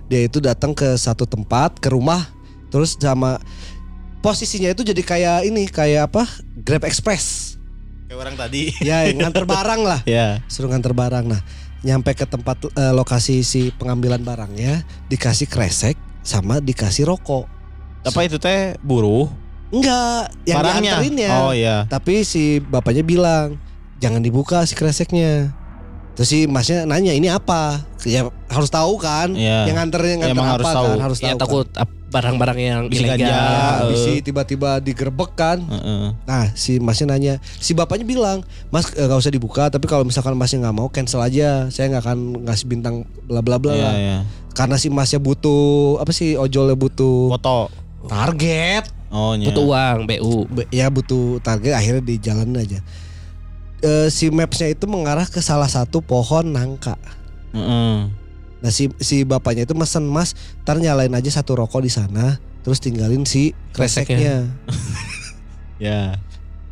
[0.07, 2.29] Dia itu datang ke satu tempat, ke rumah,
[2.69, 3.41] terus sama
[4.21, 6.23] posisinya itu jadi kayak ini, kayak apa?
[6.63, 7.46] Grab Express.
[8.07, 8.71] Kayak orang tadi.
[8.79, 9.99] Ya, nganter barang lah.
[10.07, 10.39] Ya.
[10.47, 11.27] Suruh nganter barang.
[11.27, 11.43] Nah,
[11.83, 17.51] nyampe ke tempat eh, lokasi si pengambilan barangnya, dikasih kresek sama dikasih rokok.
[18.07, 19.27] Apa itu teh buruh?
[19.67, 20.81] Enggak, yang Barangnya.
[20.95, 21.31] dianterinnya.
[21.43, 21.83] Oh iya.
[21.91, 23.59] Tapi si bapaknya bilang,
[23.99, 25.51] jangan dibuka si kreseknya.
[26.17, 27.85] Terus si masnya nanya ini apa?
[28.01, 29.31] Ya harus tahu kan.
[29.31, 29.69] Iya.
[29.69, 30.87] Yang nganternya Ya, nganter emang apa harus tahu.
[30.87, 30.97] kan?
[30.99, 31.39] Harus Ya tahu.
[31.39, 33.19] takut ap- barang-barang yang Bisa ilegal.
[33.19, 33.35] ganja.
[33.37, 33.81] Kan.
[33.91, 35.57] Bisa tiba-tiba digerebek kan.
[35.61, 36.15] Heeh.
[36.23, 39.69] Nah si masnya nanya, si bapaknya bilang, mas eh, nggak usah dibuka.
[39.69, 41.67] Tapi kalau misalkan masnya nggak mau, cancel aja.
[41.67, 43.93] Saya nggak akan ngasih bintang bla bla bla Iya, lah.
[43.95, 44.17] iya.
[44.51, 45.61] Karena si masnya butuh
[45.97, 47.69] apa sih ojolnya butuh Foto.
[48.07, 48.89] target.
[49.07, 49.47] Oh iya.
[49.47, 50.33] Butuh uang, BU.
[50.69, 52.81] Ya butuh target akhirnya di jalan aja.
[53.85, 56.97] Eh, si mapsnya itu mengarah ke salah satu pohon nangka.
[57.53, 58.09] Heeh.
[58.57, 60.33] Nah si si bapaknya itu mesen mas,
[60.65, 64.49] ntar nyalain aja satu rokok di sana, terus tinggalin si kreseknya.
[65.77, 66.17] Ya.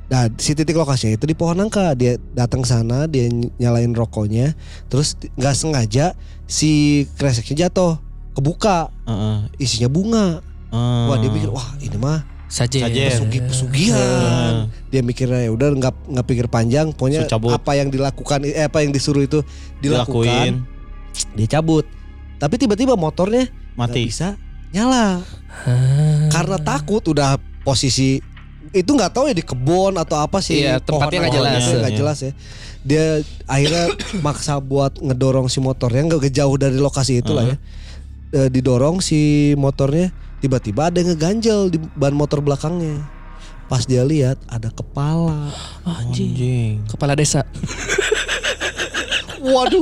[0.09, 1.93] Nah si titik lokasinya itu di pohon nangka.
[1.93, 4.57] Dia datang ke sana, dia ny- nyalain rokoknya,
[4.89, 6.17] terus nggak sengaja
[6.49, 8.01] si kreseknya jatuh,
[8.33, 9.45] kebuka, Heeh.
[9.61, 10.41] isinya bunga.
[10.73, 11.05] Hmm.
[11.05, 12.85] Wah dia mikir, wah ini mah Saja.
[12.85, 14.69] Pesugi pesugihan.
[14.89, 18.91] Dia mikirnya ya udah nggak nggak pikir panjang, pokoknya apa yang dilakukan, eh, apa yang
[18.91, 19.41] disuruh itu
[19.79, 21.33] dilakukan, Dilakuin.
[21.33, 21.85] dia cabut.
[22.35, 24.05] Tapi tiba-tiba motornya Mati.
[24.05, 24.35] bisa
[24.69, 25.23] nyala
[26.29, 28.19] karena takut udah posisi
[28.75, 31.79] itu nggak tahu ya di kebun atau apa sih Iya, tempatnya nggak pohon-pohonnya, jelas.
[31.79, 31.99] nggak Iya.
[31.99, 32.31] jelas ya
[32.83, 33.05] dia
[33.47, 33.85] akhirnya
[34.25, 37.57] maksa buat ngedorong si motornya nggak jauh dari lokasi itu lah ya
[38.35, 40.11] Eh, didorong si motornya
[40.45, 43.01] tiba-tiba ada yang ngeganjel di ban motor belakangnya
[43.65, 45.49] pas dia lihat ada kepala
[45.89, 46.37] Anjing.
[46.37, 46.73] Anjing.
[46.85, 47.41] Kepala desa.
[49.45, 49.81] waduh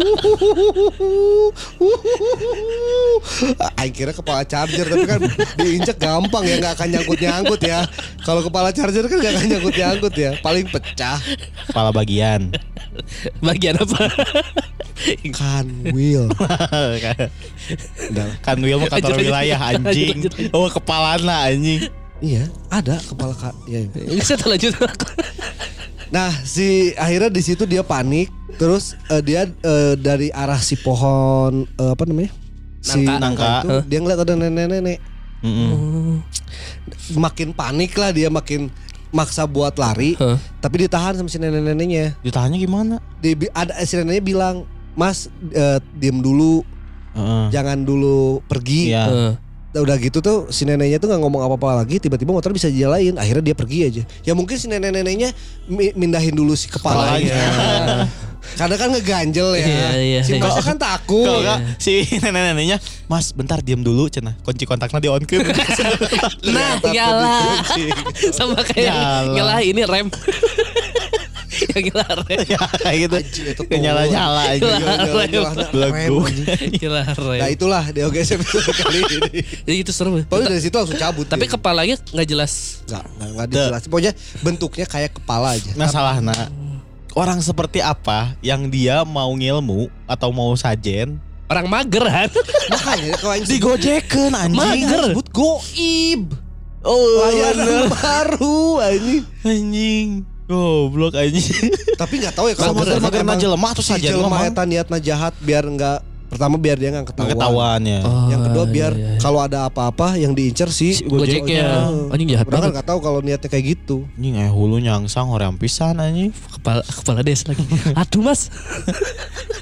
[3.80, 5.21] Aing kira kepala charger tapi kan
[5.60, 7.88] diinjek gampang ya nggak akan nyangkut nyangkut ya
[8.28, 11.19] kalau kepala charger kan nggak akan nyangkut nyangkut ya paling pecah
[11.69, 12.52] Kepala bagian.
[13.41, 14.06] Bagian apa?
[15.34, 18.30] kan wheel Udah.
[18.45, 20.30] kan Will mah kantor wilayah anjing.
[20.54, 21.89] Oh kepalana anjing.
[22.23, 24.15] iya ada kepala kak ya, ya.
[24.15, 24.71] Bisa lanjut.
[26.13, 28.30] Nah, si akhirnya di situ dia panik,
[28.62, 32.30] terus eh, dia eh, dari arah si pohon eh, apa namanya?
[32.86, 33.17] Si Nangka.
[33.17, 34.99] nangka, itu dia ngeliat ada nenek-nenek.
[35.41, 36.21] Mm-mm.
[37.17, 38.69] Makin panik lah dia makin
[39.10, 40.38] maksa buat lari, Hah?
[40.62, 42.13] tapi ditahan sama si nenek-neneknya.
[42.21, 42.95] Ditanya gimana?
[43.17, 44.56] Di, ada si neneknya bilang,
[44.93, 46.62] "Mas, eh, diem dulu,
[47.17, 47.49] Heeh.
[47.49, 49.06] jangan dulu pergi." Iya.
[49.10, 49.32] Heeh.
[49.73, 53.53] Udah gitu tuh si neneknya tuh nggak ngomong apa-apa lagi, tiba-tiba motor bisa dijalain, akhirnya
[53.53, 54.03] dia pergi aja.
[54.21, 55.33] Ya mungkin si nenek-neneknya
[55.65, 57.33] mi- mindahin dulu si kepalanya.
[58.59, 59.65] Karena kan ngeganjel ya.
[59.65, 60.43] Iya, iya, si iya.
[60.43, 61.25] masnya kan takut.
[61.25, 62.77] Kalau enggak si nenek-neneknya,
[63.09, 64.38] Mas bentar diam dulu cenah.
[64.45, 65.23] Kunci kontaknya di on
[66.53, 67.63] Nah, nyala.
[68.29, 68.93] Sama kayak
[69.33, 70.12] nyala ini rem.
[71.73, 72.19] Rem.
[72.53, 73.15] ya kayak gitu.
[73.17, 74.65] Anjing, itu Nyala-nyala aja.
[75.73, 76.17] Belagu.
[76.77, 79.39] Nyala Nah itulah di OGS episode kali ini.
[79.65, 80.21] Ya, itu seru.
[80.27, 81.25] Pokoknya dari situ langsung cabut.
[81.25, 81.53] Tapi dia.
[81.57, 82.83] kepalanya nggak jelas.
[82.86, 83.89] nggak nggak nggak dijelasin.
[83.89, 84.13] Pokoknya
[84.45, 85.71] bentuknya kayak kepala aja.
[85.73, 86.49] Nah salah nah.
[87.13, 91.21] Orang seperti apa yang dia mau ngilmu atau mau sajen
[91.53, 92.29] Orang mager kan?
[92.73, 94.57] Makanya kalau yang digojekeun anjing.
[94.57, 95.13] Mager.
[95.13, 96.23] disebut goib.
[96.81, 99.23] Oh, Layanan baru anjing.
[99.45, 100.09] anjing.
[100.54, 101.74] Goblok anjing.
[101.98, 104.38] Tapi nggak tahu ya kalau Mager, misalkan mager emang na jelema tuh si sajen jelema
[104.46, 107.32] eta niatna jahat biar nggak Pertama biar dia nggak ketahuan.
[107.38, 108.02] Ketahuan ya.
[108.02, 109.19] Oh, Yang kedua iya, biar iya, iya.
[109.22, 111.93] kalau ada apa-apa yang diincer si, Si Gojeknya.
[112.10, 112.74] Anjing jahat Orang kan banget.
[112.74, 114.10] nggak tahu kalau niatnya kayak gitu.
[114.17, 116.34] Anjing eh hulu nyangsang orang pisan anjing.
[116.34, 117.62] Kepala kepala des lagi.
[118.02, 118.50] Aduh mas.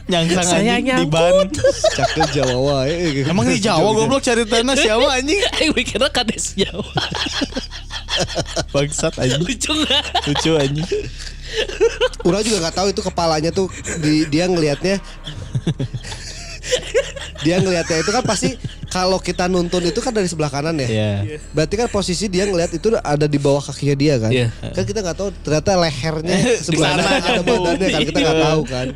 [0.07, 1.51] Nyangsang Saya anjing di ban.
[1.99, 2.57] Cakep Jawa
[2.87, 3.27] wae.
[3.27, 5.43] Emang di Jawa goblok cari tanah siapa anjing?
[5.61, 6.87] Eh mikirnya kades Jawa.
[8.73, 9.43] Bangsat anjing.
[9.43, 10.03] Lucu nggak?
[10.31, 10.87] Lucu anjing.
[12.23, 13.67] Orang juga nggak tahu itu kepalanya tuh
[13.99, 15.03] di, dia ngelihatnya
[17.41, 18.49] dia ngelihatnya itu kan pasti
[18.87, 20.87] kalau kita nuntun itu kan dari sebelah kanan ya.
[20.87, 21.11] Iya.
[21.51, 24.29] Berarti kan posisi dia ngelihat itu ada di bawah kakinya dia kan.
[24.29, 24.47] Iya.
[24.71, 28.45] Kan kita nggak tahu ternyata lehernya sebelah sana mana ada badannya kan kita nggak Iya.
[28.45, 28.87] tahu kan.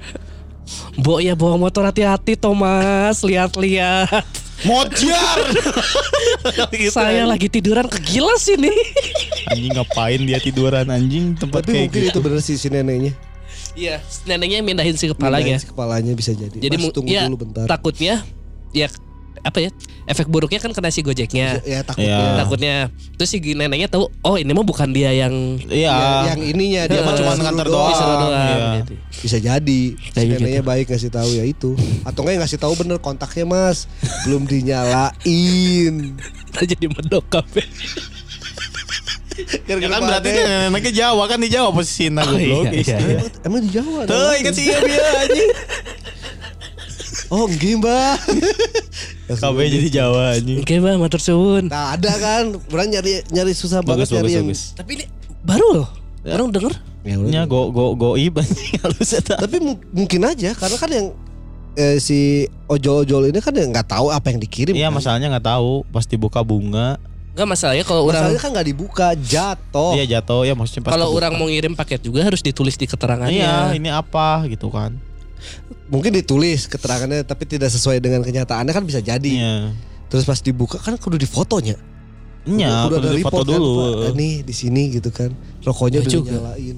[0.96, 3.22] Bo ya bawa motor hati-hati Thomas.
[3.22, 4.26] Lihat-lihat.
[4.66, 5.38] Mojar.
[6.72, 8.70] Gitu, Saya lagi tiduran kegilas ini.
[9.50, 12.12] Anjing ngapain dia tiduran anjing tempat Tapi kayak mungkin gitu.
[12.14, 13.14] itu bener sih si neneknya.
[13.76, 15.56] Iya, neneknya mindahin si kepalanya.
[15.56, 16.56] Mindahin si kepalanya bisa jadi.
[16.56, 17.68] Jadi Mas, tunggu ya, dulu bentar.
[17.68, 18.24] takutnya
[18.72, 18.88] ya
[19.42, 19.70] apa ya?
[20.06, 21.62] Efek buruknya kan kena si Gojeknya.
[21.62, 22.08] ya takutnya.
[22.08, 22.38] Iya.
[22.40, 22.76] Takutnya
[23.14, 25.92] terus si neneknya tahu oh ini mah bukan dia yang Iya.
[25.92, 27.90] Ya, yang ininya dia mah cuma nganter doang.
[27.92, 28.94] disuruh doang gitu.
[29.22, 29.82] Bisa jadi.
[29.94, 30.70] Si Kayak neneknya gitu.
[30.72, 31.78] baik ngasih tahu ya itu.
[32.02, 33.86] Atau enggak ngasih tahu bener kontaknya Mas.
[34.26, 35.94] Belum dinyalain.
[36.72, 37.62] Jadi medok kafe.
[39.66, 42.72] Ya kan berarti dia neneknya Jawa kan di Jawa posisinya Oh, goblok.
[42.72, 43.20] iya, iya, iya.
[43.42, 44.04] Emang di Jawa?
[44.04, 45.52] Tuh, ingat sih iya dia anjing.
[47.26, 48.16] Oh enggak mbak
[49.42, 50.62] KB jadi Jawa anjing.
[50.62, 51.68] Oke bang, matur suwun.
[51.68, 54.62] Nah ada kan Orang nyari nyari susah Bagus banget nyari bagus yang bagus.
[54.74, 55.06] Tapi ini
[55.42, 55.90] baru loh.
[56.24, 56.74] Orang denger.
[57.02, 57.16] Ya.
[57.18, 59.10] Nya go go goib anjing halus.
[59.20, 61.08] Tapi mu- mungkin aja Karena kan yang
[61.74, 64.94] eh, Si ojol-ojol ini kan yang nggak tahu apa yang dikirim Iya kan.
[64.96, 66.98] masalahnya nggak tahu pas dibuka bunga
[67.36, 69.92] Enggak masalahnya kalau orang Masalahnya kan nggak dibuka Jatuh.
[70.00, 70.48] Dia jatuh.
[70.48, 73.44] Ya maksudnya pas kalau orang mau ngirim paket juga harus ditulis di keterangannya.
[73.44, 74.96] Iya ini apa gitu kan.
[75.92, 79.20] Mungkin ditulis keterangannya Tapi tidak sesuai dengan kenyataannya kan bisa jadi.
[79.20, 79.76] Iya.
[80.08, 81.76] Terus pas dibuka kan kudu di fotonya.
[82.48, 83.76] Iya Kudu kudu di foto report kan, dulu.
[83.76, 84.14] Pak.
[84.16, 85.36] Nih di sini gitu kan.
[85.68, 86.32] Rokoknya Ya udah juga.
[86.40, 86.78] nyalain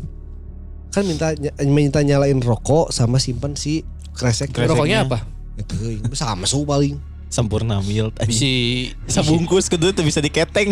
[0.90, 1.28] Kan minta
[1.70, 3.86] minta nyalain rokok sama simpan si
[4.18, 4.74] kresek Kreseknya.
[4.74, 5.22] Rokoknya apa?
[5.54, 5.78] Itu
[6.18, 8.32] sama su paling Sempurna mild anjing.
[8.32, 8.54] Bisi
[9.12, 10.72] Sabungkus kedua tuh bisa diketeng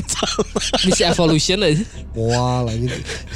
[0.88, 1.84] bisi evolution aja.
[2.16, 2.92] Anjing.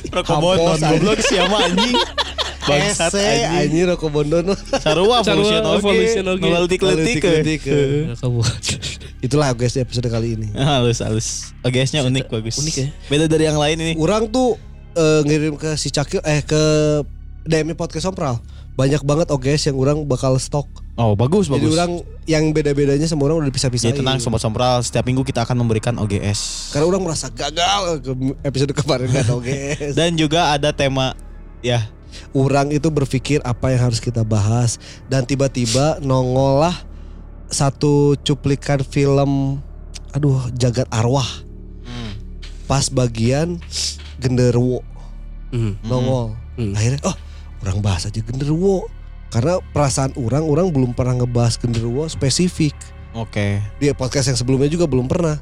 [0.08, 1.04] Bonon Hampos, anjing.
[1.04, 1.96] goblok siapa anjing
[2.70, 4.54] Bangsat anjing anjing rokok bondono.
[4.80, 6.48] Sarua evolution oke evolution oke.
[8.20, 8.40] Kamu
[9.20, 10.48] Itulah guys di episode kali ini.
[10.70, 12.88] Halus halus OGS-nya unik bagus Unik ya.
[13.12, 14.56] Beda dari yang lain ini Orang tuh
[14.96, 16.62] eh, ngirim ke si Cakil eh ke
[17.44, 18.40] DM podcast Sompral.
[18.80, 20.72] Banyak banget OGS yang orang bakal stok.
[20.96, 21.92] Oh bagus Jadi bagus orang
[22.24, 23.92] yang beda-bedanya sama orang udah dipisah-pisahin.
[23.92, 28.12] Jadi tenang Sobat Sompral Setiap minggu kita akan memberikan OGS Karena orang merasa gagal ke
[28.44, 29.96] episode kemarin ada OGS.
[30.00, 31.16] Dan juga ada tema
[31.64, 31.88] Ya
[32.34, 36.76] orang itu berpikir apa yang harus kita bahas dan tiba-tiba nongol lah
[37.50, 39.62] satu cuplikan film
[40.10, 41.26] aduh jagat arwah
[42.66, 43.58] pas bagian
[44.18, 44.82] genderuwo
[45.50, 45.74] Hmm.
[45.82, 46.78] nongol Hmm.
[46.78, 47.16] akhirnya oh
[47.64, 48.88] orang bahas aja genderuwo.
[49.30, 52.74] Karena perasaan orang orang belum pernah ngebahas genderuwo spesifik.
[53.14, 53.62] Oke.
[53.78, 55.38] Di podcast yang sebelumnya juga belum pernah.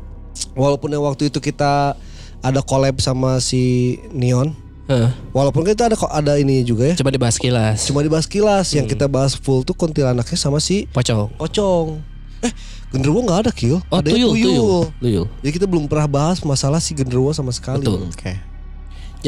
[0.53, 1.95] Walaupun yang waktu itu kita
[2.43, 4.67] ada collab sama si Neon.
[4.87, 5.11] Heeh.
[5.35, 6.95] walaupun kita ada ada ini juga ya.
[6.95, 7.83] Coba dibahas kilas.
[7.91, 8.71] Cuma dibahas kilas.
[8.71, 11.35] Yang kita bahas full tuh kuntilanaknya sama si Pocong.
[11.35, 11.99] Pocong.
[12.39, 12.51] Eh
[12.87, 13.83] genderuwo gak ada Kil?
[13.91, 15.25] Oh Ada tuyul, tuyul, tuyul.
[15.43, 17.83] Jadi kita belum pernah bahas masalah si genderuwo sama sekali.
[17.83, 18.07] Betul.
[18.07, 18.39] Oke.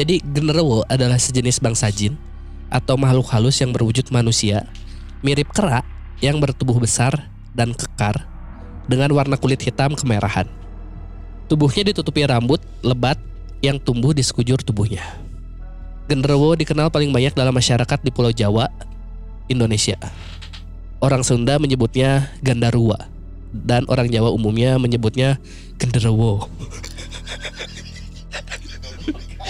[0.00, 2.16] Jadi genderuwo adalah sejenis bangsa jin
[2.70, 4.64] atau makhluk halus yang berwujud manusia,
[5.20, 5.82] mirip kera
[6.22, 8.24] yang bertubuh besar dan kekar
[8.86, 10.46] dengan warna kulit hitam kemerahan.
[11.50, 13.18] Tubuhnya ditutupi rambut lebat
[13.58, 15.02] yang tumbuh di sekujur tubuhnya.
[16.06, 18.70] Genderuwo dikenal paling banyak dalam masyarakat di Pulau Jawa,
[19.50, 19.98] Indonesia.
[21.02, 23.10] Orang Sunda menyebutnya Gandarua
[23.50, 25.42] dan orang Jawa umumnya menyebutnya
[25.78, 26.46] genderuwo.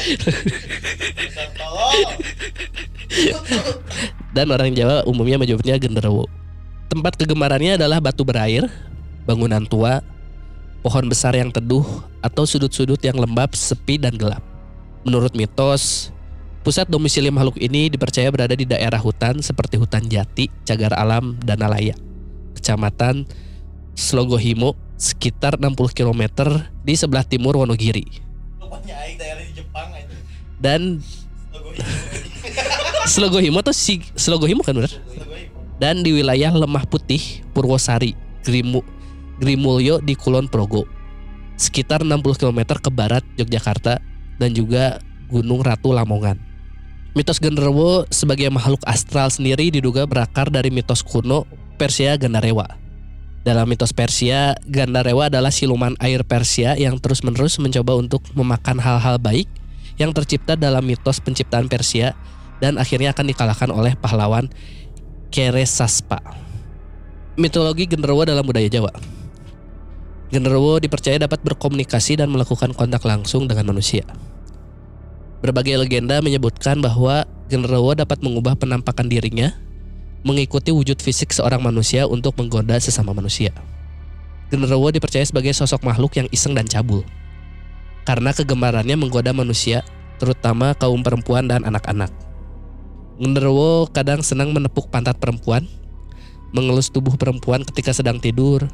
[4.37, 6.27] dan orang Jawa umumnya menyebutnya genderuwo.
[6.91, 8.67] Tempat kegemarannya adalah batu berair,
[9.23, 10.03] bangunan tua,
[10.83, 11.87] pohon besar yang teduh,
[12.19, 14.43] atau sudut-sudut yang lembab, sepi, dan gelap.
[15.07, 16.11] Menurut mitos,
[16.67, 21.63] pusat domisili makhluk ini dipercaya berada di daerah hutan seperti hutan jati, cagar alam, dan
[21.63, 21.95] alaya.
[22.59, 23.25] Kecamatan
[23.95, 26.23] Slogohimo, sekitar 60 km
[26.83, 28.05] di sebelah timur Wonogiri.
[30.61, 31.01] Dan
[33.09, 34.93] Slogohimo tuh si Slogohimo kan bener?
[35.81, 38.13] Dan di wilayah Lemah Putih, Purwosari,
[38.45, 38.85] Grimu,
[39.41, 40.85] Grimulyo di Kulon Progo.
[41.57, 44.01] Sekitar 60 km ke barat Yogyakarta
[44.37, 45.01] dan juga
[45.33, 46.37] Gunung Ratu Lamongan.
[47.17, 52.79] Mitos genderuwo sebagai makhluk astral sendiri diduga berakar dari mitos kuno Persia Gandarewa.
[53.41, 59.49] Dalam mitos Persia, Gandarewa adalah siluman air Persia yang terus-menerus mencoba untuk memakan hal-hal baik
[60.01, 62.17] yang tercipta dalam mitos penciptaan Persia
[62.65, 64.49] dan akhirnya akan dikalahkan oleh pahlawan
[65.29, 66.19] Keresaspa.
[67.37, 68.91] Mitologi genderuwo dalam budaya Jawa.
[70.33, 74.09] Genderuwo dipercaya dapat berkomunikasi dan melakukan kontak langsung dengan manusia.
[75.45, 79.53] Berbagai legenda menyebutkan bahwa genderuwo dapat mengubah penampakan dirinya
[80.21, 83.53] mengikuti wujud fisik seorang manusia untuk menggoda sesama manusia.
[84.53, 87.07] Genderuwo dipercaya sebagai sosok makhluk yang iseng dan cabul.
[88.09, 89.85] Karena kegemarannya menggoda manusia,
[90.21, 92.13] terutama kaum perempuan dan anak-anak.
[93.21, 95.69] Genderuwo kadang senang menepuk pantat perempuan,
[96.57, 98.65] mengelus tubuh perempuan ketika sedang tidur,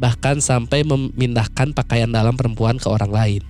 [0.00, 3.42] bahkan sampai memindahkan pakaian dalam perempuan ke orang lain.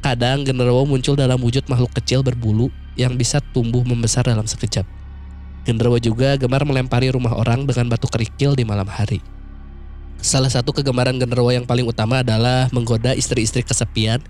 [0.00, 4.88] Kadang genderuwo muncul dalam wujud makhluk kecil berbulu yang bisa tumbuh membesar dalam sekejap.
[5.68, 9.20] Genderuwo juga gemar melempari rumah orang dengan batu kerikil di malam hari.
[10.20, 14.20] Salah satu kegemaran genderuwo yang paling utama adalah menggoda istri-istri kesepian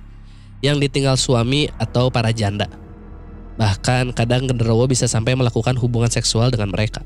[0.62, 2.70] yang ditinggal suami atau para janda.
[3.58, 7.02] Bahkan kadang genderuwo bisa sampai melakukan hubungan seksual dengan mereka.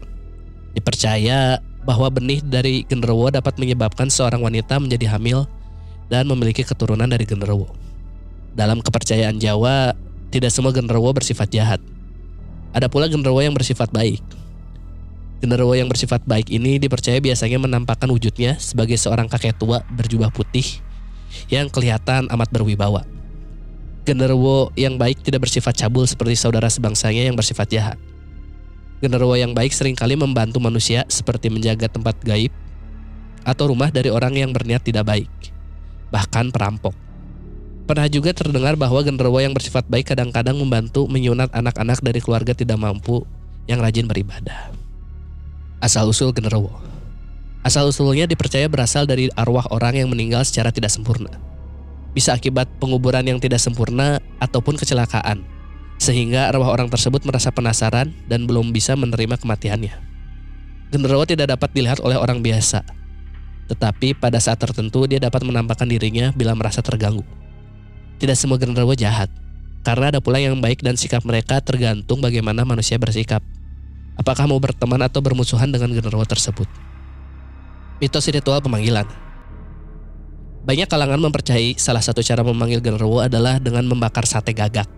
[0.76, 5.48] Dipercaya bahwa benih dari genderuwo dapat menyebabkan seorang wanita menjadi hamil
[6.12, 7.72] dan memiliki keturunan dari genderuwo.
[8.52, 9.96] Dalam kepercayaan Jawa,
[10.28, 11.80] tidak semua genderuwo bersifat jahat.
[12.76, 14.20] Ada pula genderuwo yang bersifat baik.
[15.42, 20.64] Genderuwo yang bersifat baik ini dipercaya biasanya menampakkan wujudnya sebagai seorang kakek tua berjubah putih
[21.50, 23.02] yang kelihatan amat berwibawa.
[24.04, 27.98] Genderuwo yang baik tidak bersifat cabul seperti saudara sebangsanya yang bersifat jahat.
[29.00, 32.52] Genderuwo yang baik sering kali membantu manusia seperti menjaga tempat gaib
[33.44, 35.28] atau rumah dari orang yang berniat tidak baik,
[36.12, 36.92] bahkan perampok.
[37.84, 42.80] Pernah juga terdengar bahwa genderuwo yang bersifat baik kadang-kadang membantu menyunat anak-anak dari keluarga tidak
[42.80, 43.28] mampu
[43.68, 44.73] yang rajin beribadah.
[45.84, 46.80] Asal-usul genderuwo
[47.60, 51.28] Asal-usulnya dipercaya berasal dari arwah orang yang meninggal secara tidak sempurna.
[52.16, 55.44] Bisa akibat penguburan yang tidak sempurna ataupun kecelakaan,
[56.00, 59.92] sehingga arwah orang tersebut merasa penasaran dan belum bisa menerima kematiannya.
[60.88, 62.80] Genderuwo tidak dapat dilihat oleh orang biasa,
[63.68, 67.24] tetapi pada saat tertentu dia dapat menampakkan dirinya bila merasa terganggu.
[68.20, 69.32] Tidak semua genderuwo jahat,
[69.84, 73.40] karena ada pula yang baik dan sikap mereka tergantung bagaimana manusia bersikap.
[74.14, 76.70] Apakah mau berteman atau bermusuhan dengan genderuwo tersebut?
[77.98, 79.06] Mitos ritual pemanggilan.
[80.64, 84.88] Banyak kalangan mempercayai salah satu cara memanggil genderuwo adalah dengan membakar sate gagak.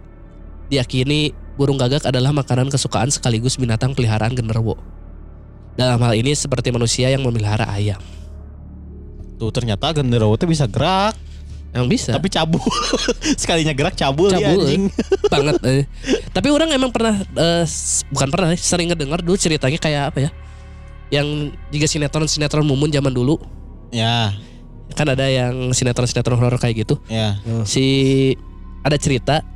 [0.69, 4.79] Diyakini burung gagak adalah makanan kesukaan sekaligus binatang peliharaan genderuwo.
[5.75, 8.01] Dalam hal ini seperti manusia yang memelihara ayam.
[9.37, 11.17] Tuh ternyata genderuwo tuh bisa gerak,
[11.77, 12.11] Yang bisa.
[12.17, 12.65] tapi cabul.
[13.41, 14.89] Sekalinya gerak cabul, cabul anjing.
[15.33, 15.85] banget eh.
[16.33, 17.65] tapi orang emang pernah eh,
[18.09, 20.31] bukan pernah eh, sering ngedengar dulu ceritanya kayak apa ya
[21.13, 23.39] yang juga sinetron sinetron mumun zaman dulu
[23.95, 24.35] Ya,
[24.99, 27.39] kan ada yang sinetron sinetron horor kayak gitu ya.
[27.63, 27.85] si
[28.83, 29.47] ada cerita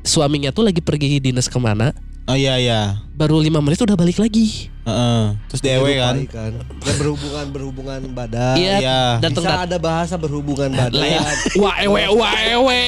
[0.00, 1.92] suaminya tuh lagi pergi dinas ke mana
[2.28, 2.80] Oh iya iya.
[3.16, 5.22] baru lima menit udah balik lagi Heeh.
[5.52, 6.16] Terus dewe kan.
[6.28, 6.52] Kan.
[6.80, 8.56] Ya berhubungan berhubungan badan.
[8.56, 8.76] Iya.
[8.80, 9.00] Iya.
[9.20, 10.96] datang Bisa ada bahasa berhubungan badan.
[10.96, 11.20] lah ya
[11.56, 12.82] wah ewe wah ewe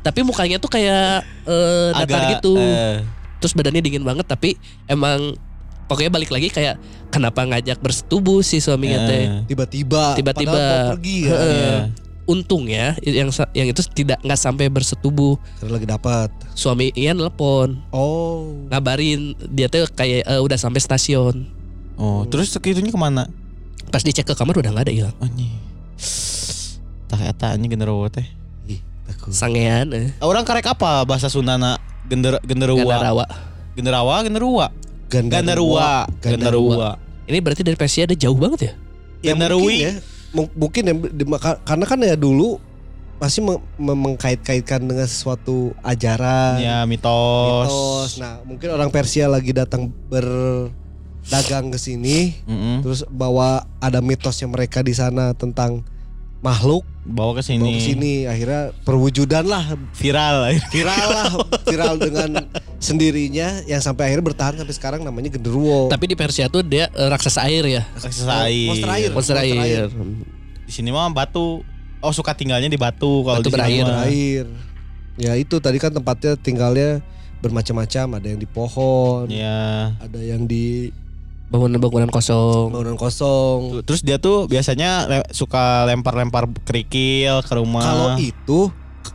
[0.00, 3.04] tapi mukanya tuh kayak eh, datar gitu eh,
[3.36, 4.56] terus badannya dingin banget tapi
[4.88, 5.36] emang
[5.86, 6.80] pokoknya balik lagi kayak
[7.12, 10.14] kenapa ngajak bersetubuh si suaminya teh eh, Tiba-tiba.
[10.16, 10.52] Tiba-tiba.
[10.54, 11.34] padahal mau pergi ya.
[11.36, 11.74] Iya.
[12.30, 16.28] Untungnya yang sa- yang itu tidak nggak sampai bersetubuh Karena lagi dapat.
[16.52, 18.54] suami Ian telepon Oh.
[18.66, 21.50] ngabarin dia tuh kayak eh, udah sampai stasiun
[21.94, 23.26] Oh, terus sekitunya ke mana?
[23.88, 25.50] pas dicek ke kamar udah nggak ada hilang Anjing.
[27.06, 28.22] Tak eta anjing genderuwo teh.
[28.64, 29.34] Ih, takut.
[29.34, 30.08] sangean eh.
[30.20, 31.74] Orang karek apa bahasa Sundana?
[32.06, 32.86] Gender genderuwa.
[32.86, 33.24] Gandarawa.
[33.72, 34.66] Genderawa, genderuwa.
[35.10, 35.90] Gandarua.
[36.22, 36.90] Gandarua.
[37.26, 38.72] ini berarti dari Persia ada jauh banget ya
[39.20, 39.92] Ya, mungkin ya.
[40.30, 40.94] Mung- Mungkin ya
[41.62, 42.62] karena kan ya dulu
[43.44, 47.68] mem- mengkait-kaitkan dengan sesuatu ajaran, Ya, mitos.
[47.68, 48.10] mitos.
[48.16, 52.80] Nah, mungkin orang Persia lagi datang berdagang ke sini, Mm-mm.
[52.80, 55.84] terus bawa ada mitosnya mereka di sana tentang
[56.40, 57.70] makhluk Bawa ke bawa sini.
[57.74, 60.52] ke sini akhirnya perwujudan lah Viral.
[60.68, 61.28] viral lah
[61.62, 62.30] viral dengan
[62.78, 67.08] sendirinya yang sampai akhirnya bertahan sampai sekarang namanya genderuwo tapi di Persia tuh dia eh,
[67.08, 68.68] raksasa air ya Raksasa air.
[68.68, 69.08] Monster air.
[69.10, 69.84] monster Monster air
[70.64, 71.60] Di sini mah batu.
[72.00, 73.84] Oh, suka tinggalnya di batu kalau Batu di sini berair.
[74.06, 74.44] air
[75.16, 77.04] ya itu tadi kan tempatnya tinggalnya
[77.38, 79.92] bermacam-macam ada yang di pohon Ya.
[79.98, 80.88] ada yang di
[81.50, 87.82] bangunan-bangunan kosong bangunan kosong Terus dia tuh biasanya le- suka lempar-lempar kerikil ke rumah.
[87.82, 88.70] kalau itu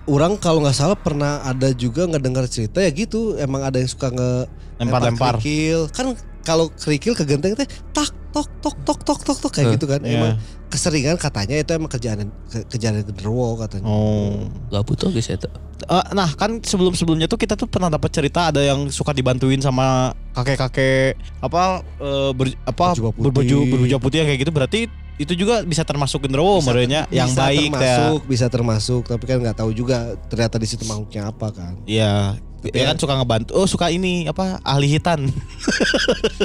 [0.06, 3.88] orang kalau nggak salah pernah ada juga nggak dengar cerita ya gitu emang ada yang
[3.88, 4.32] suka nge
[4.78, 5.40] lempar-lempar.
[5.40, 9.66] kerikil kan kalau kerikil ke genteng teh tak tok tok tok tok tok tok kayak
[9.66, 9.74] Huh.
[9.74, 10.04] gitu kan.
[10.04, 10.14] Iya.
[10.14, 10.32] Emang
[10.68, 13.88] keseringan katanya itu emang kerjaan ke- kejadian genderuwo katanya.
[13.88, 14.44] Oh.
[14.70, 15.48] Gak butuh guys itu.
[15.84, 20.16] Eh, nah kan sebelum-sebelumnya tuh kita tuh pernah dapat cerita ada yang suka dibantuin sama
[20.32, 24.80] kakek-kakek apa eh, ber- apa berbaju berbaju putih yang kayak gitu berarti
[25.16, 27.64] itu juga bisa termasuk genderuwo menurutnya yang bisa baik ya.
[27.72, 31.74] termasuk, bisa termasuk, tapi kan nggak tahu juga ternyata di situ makhluknya apa kan.
[31.88, 32.36] Iya.
[32.72, 33.52] Ya ya- kan suka ngebantu.
[33.54, 35.28] Oh suka ini apa ahli hitan.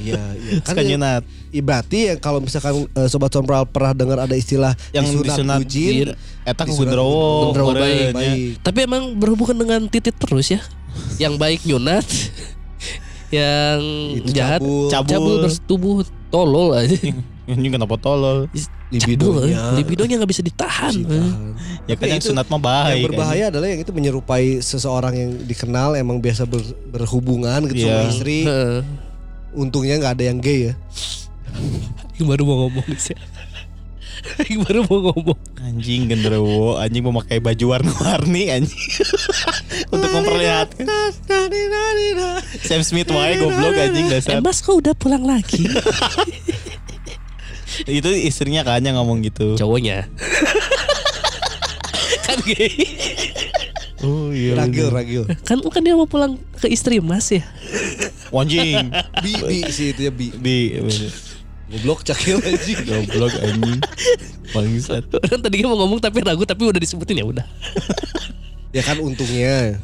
[0.00, 0.52] Iya, iya.
[0.61, 1.22] Kan suka ya, nyunat.
[1.50, 6.12] i- berarti ya kalau misalkan eh, sobat sompral pernah dengar ada istilah Yang disunat bujin,
[6.42, 7.50] Eta ku genderuwo.
[7.50, 8.61] Genderuwo baik.
[8.61, 10.61] Tapi emang berhubungan dengan titit terus ya.
[11.16, 12.06] Yang baik nyunat,
[13.30, 13.80] yang
[14.16, 15.09] Itu jahat cabul, cabul.
[15.09, 15.96] cabul bertubuh
[16.28, 16.96] tolol aja.
[17.50, 18.46] Ini kenapa tolol?
[18.90, 19.70] Libidonya.
[19.70, 19.76] eh.
[19.76, 20.90] libidonya nggak bisa ditahan.
[20.92, 21.05] eh.
[21.05, 21.53] Ditahan.
[21.85, 22.90] Ya kan yang sunat mah baik.
[22.90, 27.94] yang berbahaya adalah yang itu menyerupai seseorang yang dikenal emang biasa ber- berhubungan gitu Iya.
[27.96, 28.38] sama istri.
[28.42, 28.83] Heeh.
[29.53, 30.74] Untungnya nggak ada yang gay ya.
[32.16, 33.16] Yang baru mau ngomong sih.
[34.46, 35.38] Yang baru mau ngomong.
[35.61, 38.85] Anjing genderuwo, anjing memakai baju warna-warni anjing.
[39.88, 40.85] Untuk memperlihatkan
[42.61, 44.38] Sam Smith wae goblok anjing Eh dasar.
[44.40, 45.64] mas kok udah pulang lagi?
[48.00, 49.56] Itu istrinya kan yang ngomong gitu.
[49.56, 50.04] Cowoknya.
[52.26, 52.74] kan gay.
[54.00, 54.56] Oh iya.
[54.56, 55.22] Ragil, ragil.
[55.44, 57.44] Kan kan dia mau pulang ke istri mas ya.
[58.32, 58.88] Anjing.
[59.24, 60.32] Bi, bi sih itu ya bi.
[60.32, 60.80] Bi
[61.70, 62.82] Goblok cakil anjing.
[62.82, 63.78] goblok anjing.
[64.50, 65.06] Bangsat.
[65.06, 67.46] Orang tadinya mau ngomong tapi ragu tapi udah disebutin ya udah.
[68.74, 69.78] Ya kan untungnya.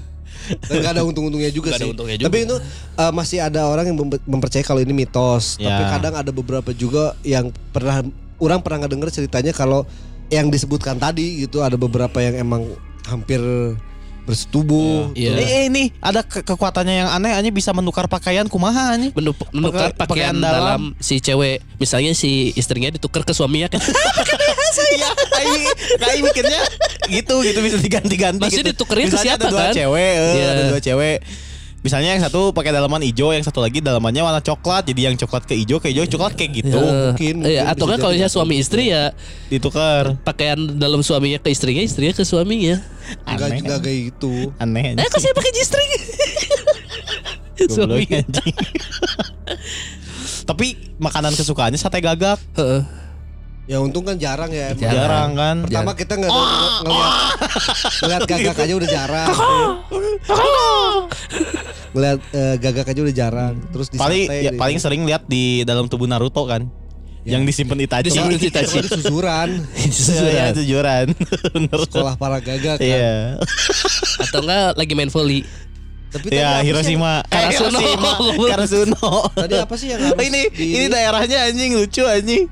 [0.68, 1.90] Dan gak ada untung-untungnya juga ada sih.
[1.90, 2.26] untungnya juga.
[2.30, 2.56] Tapi itu
[2.98, 5.58] uh, masih ada orang yang mem- mempercayai kalau ini mitos.
[5.58, 5.74] Ya.
[5.74, 8.02] Tapi kadang ada beberapa juga yang pernah
[8.38, 9.88] orang pernah ngedenger ceritanya kalau
[10.28, 12.66] yang disebutkan tadi gitu ada beberapa yang emang
[13.06, 13.38] hampir
[14.26, 15.14] bersetubuh.
[15.14, 15.32] Iya.
[15.32, 19.14] Eh, eh, ini ada ke- kekuatannya yang aneh hanya bisa menukar pakaian kumaha anjing.
[19.14, 20.60] Menu- menukar Pakai- pakaian pakaian dalam.
[20.92, 20.98] dalam.
[20.98, 21.62] si cewek.
[21.78, 23.80] Misalnya si istrinya ditukar ke suaminya kan.
[24.76, 25.08] Iya,
[25.96, 26.60] kayak mikirnya
[27.08, 28.42] gitu gitu bisa diganti-ganti.
[28.42, 28.76] Maksudnya gitu.
[28.76, 29.72] ditukernya ke siapa, ada dua kan?
[29.72, 30.46] cewek, eh, Iya.
[30.46, 31.18] ada dua cewek.
[31.86, 34.90] Misalnya yang satu pakai dalaman hijau, yang satu lagi dalamannya warna coklat.
[34.90, 36.82] Jadi yang coklat ke hijau, ke hijau coklat kayak gitu.
[36.82, 39.14] Ya, mungkin, iya, mungkin atau kan kalau misalnya suami istri ya
[39.46, 40.18] Ditukar.
[40.26, 42.82] pakaian dalam suaminya ke istrinya, istrinya ke suaminya.
[43.22, 43.58] Enggak Aneh.
[43.62, 44.50] juga kayak gitu.
[44.58, 44.98] Aneh.
[44.98, 45.52] Eh kok saya pakai
[47.70, 48.18] Suaminya.
[48.20, 48.56] anjing.
[50.42, 50.66] Tapi
[50.98, 52.42] makanan kesukaannya sate gagak.
[52.58, 52.82] Heeh.
[53.66, 54.70] Ya untung kan jarang ya.
[54.70, 54.78] emang.
[54.78, 54.94] Jarang.
[54.94, 55.56] Jarang kan.
[55.66, 56.42] Pertama kita nggak ada
[56.86, 57.12] ngeliat
[58.02, 59.28] ngeliat gagak aja udah jarang.
[61.96, 63.54] Ngeliat eh, gagak aja udah jarang.
[63.72, 66.68] Terus di paling sate, ya, di- paling sering lihat di dalam tubuh Naruto kan.
[67.24, 67.34] Ya.
[67.34, 68.06] Yang disimpan Itachi.
[68.06, 68.78] Disimpan di Itachi.
[68.84, 69.48] Susuran
[70.30, 71.06] Iya, Susuran.
[71.50, 71.78] Bener.
[71.88, 72.84] sekolah para gagak kan.
[72.84, 73.40] Iya.
[74.20, 75.42] Atau enggak lagi main volley.
[76.06, 77.24] Tapi Ya Hiroshima.
[77.24, 77.80] Eh, Karasuno.
[77.80, 78.46] Hiroshima.
[78.52, 79.06] Karasuno.
[79.32, 82.46] Tadi apa sih yang harus ini di- ini daerahnya anjing lucu anjing.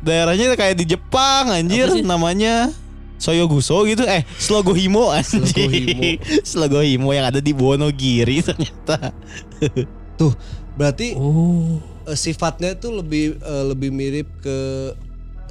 [0.00, 2.68] Daerahnya kayak di Jepang anjir namanya
[3.16, 5.44] Soyoguso gitu eh Slogohimo anjing.
[5.44, 6.02] Slogohimo.
[6.50, 9.14] Slogohimo yang ada di Wonogiri ternyata.
[10.20, 10.34] tuh
[10.74, 11.78] berarti Oh.
[12.04, 14.56] eh, sifatnya itu lebih eh, lebih mirip ke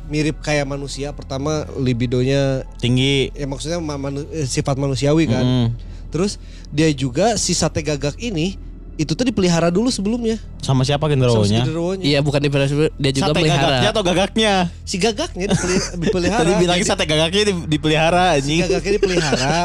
[0.06, 1.12] mirip kayak manusia.
[1.12, 3.32] Pertama libidonya Tinggi.
[3.32, 5.44] ya maksudnya ma- manu- eh, sifat manusiawi kan.
[5.44, 5.68] Mm.
[6.12, 6.38] Terus
[6.70, 8.60] dia juga si sate gagak ini
[8.96, 10.38] itu tuh dipelihara dulu sebelumnya.
[10.60, 11.18] Sama siapa si
[11.58, 11.66] genderuwonya?
[12.00, 12.50] Iya bukan di
[12.94, 13.90] dia juga Sate gagaknya melihara.
[13.90, 14.54] atau gagaknya?
[14.82, 16.40] Si gagaknya dipeli- dipelihara.
[16.40, 18.60] Tadi bilang Jadi- sate gagaknya di- dipelihara si anjing.
[18.64, 19.58] gagaknya dipelihara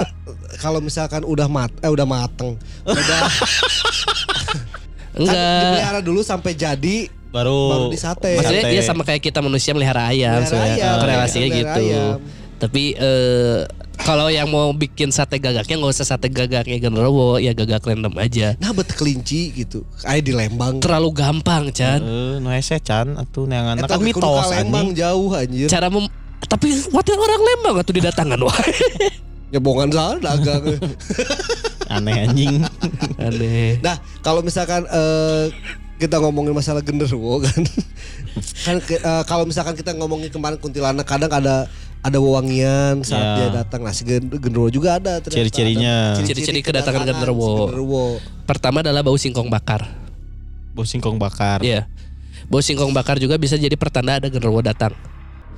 [0.56, 3.22] kalau misalkan udah mat eh udah mateng udah kan
[5.14, 5.60] Enggak.
[5.62, 6.96] dipelihara dulu sampai jadi
[7.28, 8.72] baru Baru disate Maksudnya Sate.
[8.72, 11.82] dia sama kayak kita manusia melihara ayam, Melihara ayam, korelasinya melihara gitu.
[11.84, 12.16] ayam.
[12.58, 13.58] Tapi eh
[13.98, 18.54] kalau yang mau bikin sate gagaknya nggak usah sate gagaknya genderuwo, ya gagak random aja.
[18.62, 21.98] nah bet kelinci gitu ayo di Lembang Terlalu gampang, Chan.
[22.00, 26.06] Eh, nu hese can atuh neangan Eta kan mitos Lembang jauh anjir Cara mem
[26.38, 28.72] tapi watir orang Lembang atau didatangan wae.
[29.52, 30.64] nyebongan salah dagang
[31.94, 32.60] Aneh anjing.
[33.16, 33.80] Aneh.
[33.80, 35.48] nah kalau misalkan eh,
[35.98, 37.58] kita ngomongin masalah genderuwo kan
[38.68, 41.64] kan eh, kalau misalkan kita ngomongin kemarin kuntilanak kadang ada
[41.98, 43.34] ada wewangian saat Ya.
[43.36, 45.18] dia datang nah si gen- genderuwo juga ada.
[45.18, 46.14] Ciri-cirinya.
[46.16, 48.18] Ciri-ciri kedatangan genderuwo.
[48.46, 49.84] Pertama adalah bau singkong bakar.
[50.72, 51.60] Bau singkong bakar.
[51.60, 51.90] Iya.
[52.46, 54.94] Bau singkong bakar juga bisa jadi pertanda ada genderuwo datang.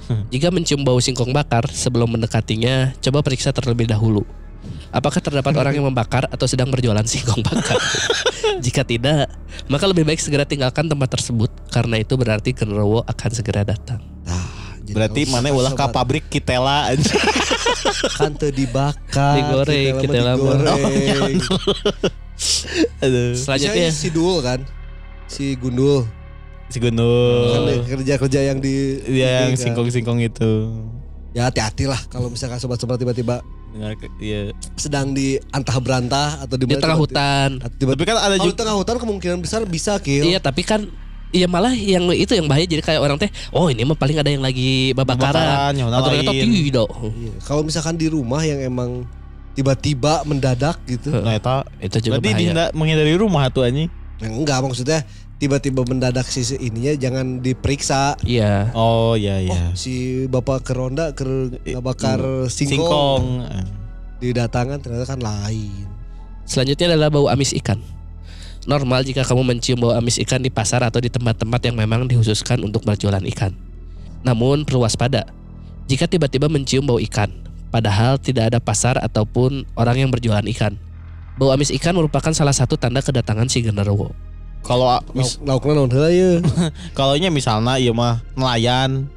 [0.33, 4.25] Jika mencium bau singkong bakar sebelum mendekatinya, coba periksa terlebih dahulu.
[4.91, 7.79] Apakah terdapat orang yang membakar atau sedang berjualan singkong bakar?
[8.65, 9.31] Jika tidak,
[9.71, 14.03] maka lebih baik segera tinggalkan tempat tersebut karena itu berarti genderuwo akan segera datang.
[14.27, 14.50] Nah,
[14.91, 17.15] jadi Berarti mana ulah ka sobat pabrik kitela anjing.
[18.19, 21.39] kan teu dibakar, Digoreng, kita kita mah digoreng.
[23.01, 23.33] Aduh.
[23.37, 24.61] Selanjutnya Misalnya sidul kan.
[25.27, 26.11] si Gundul.
[26.67, 27.47] Si Gundul.
[27.47, 29.63] Kan kerja-kerja yang di Dia yang ini kan.
[29.63, 30.75] singkong-singkong itu.
[31.31, 33.39] Ya hati-hati lah kalau misalkan sobat-sobat tiba-tiba
[33.71, 34.51] Dengar ke- Iya.
[34.75, 37.63] sedang di antah berantah atau di Di tengah hutan.
[37.79, 40.27] Tiba, Tapi kan ada juga tengah hutan kemungkinan besar bisa kill.
[40.27, 40.91] Iya, tapi kan
[41.31, 44.27] Iya malah yang itu yang bahaya jadi kayak orang teh oh ini mah paling ada
[44.27, 47.33] yang lagi Babakaran, atau ternyata tidak Iya.
[47.41, 49.07] Kalau misalkan di rumah yang emang
[49.53, 51.11] tiba-tiba mendadak gitu.
[51.13, 53.87] Nah, eta itu juga berarti bahaya dinda- menghindari rumah tuh anjing.
[54.19, 54.99] Yang enggak maksudnya
[55.37, 58.19] tiba-tiba mendadak si ininya jangan diperiksa.
[58.23, 59.63] iya Oh iya Oh, iya.
[59.73, 59.93] si
[60.27, 61.25] bapak keronda ke
[61.65, 63.65] ngabakar singkong, Singkong.
[64.19, 65.87] didatangan ternyata kan lain.
[66.43, 67.79] selanjutnya adalah bau amis ikan
[68.69, 72.61] normal jika kamu mencium bau amis ikan di pasar atau di tempat-tempat yang memang dikhususkan
[72.61, 73.53] untuk berjualan ikan.
[74.21, 75.29] Namun perlu waspada.
[75.89, 77.33] Jika tiba-tiba mencium bau ikan
[77.71, 80.75] padahal tidak ada pasar ataupun orang yang berjualan ikan
[81.41, 84.13] bau amis ikan merupakan salah satu tanda kedatangan si genderuwo.
[84.61, 86.45] Kalau mis- Lauk laukna naon heula
[86.99, 89.09] kalau nya misalnya iya mah nelayan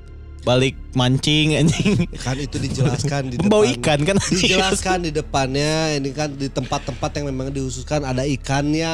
[0.44, 2.04] balik mancing anjing.
[2.18, 3.76] kan itu dijelaskan di Pembawa depan.
[3.78, 8.92] ikan kan Dijelaskan di depannya ini kan di tempat-tempat yang memang dikhususkan ada ikannya.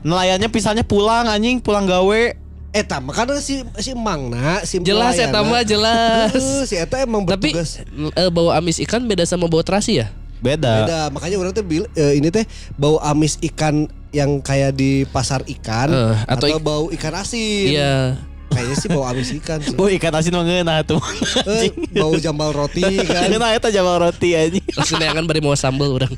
[0.00, 2.22] Nelayannya pisahnya pulang anjing, pulang gawe.
[2.70, 5.34] Eh tama kan si si Mangna si jelas ya pelayana.
[5.36, 7.82] tambah jelas Heuh, si eta emang tapi bertugas
[8.14, 10.86] eh, bau amis ikan beda sama bau terasi ya Beda.
[10.86, 15.42] beda makanya orang tuh bil- eh, ini teh bau amis ikan yang kayak di pasar
[15.50, 18.22] ikan Eh, atau, atau ik- bau ikan asin iya
[18.60, 19.76] kayaknya sih bau amis ikan sih.
[19.80, 21.00] Oh ikan asin mah ngeunah tuh.
[21.48, 24.64] Eh, bau jambal roti kan Ngeunah eta jambal roti anjing.
[24.68, 26.12] Terus neangan bari mau sambal orang.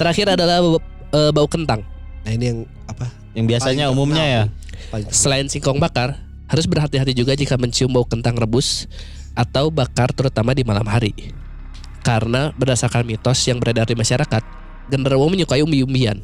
[0.00, 0.80] Terakhir adalah bau,
[1.12, 1.84] eh, bau kentang.
[2.20, 4.42] nah ini yang apa Yang biasanya Paling umumnya ya.
[4.88, 5.08] Paling.
[5.12, 6.16] Selain singkong bakar,
[6.48, 8.88] harus berhati-hati juga jika mencium bau kentang rebus
[9.36, 11.12] atau bakar terutama di malam hari.
[12.00, 14.42] Karena berdasarkan mitos yang beredar di masyarakat,
[14.88, 16.18] genderuwo menyukai umbi-umbian.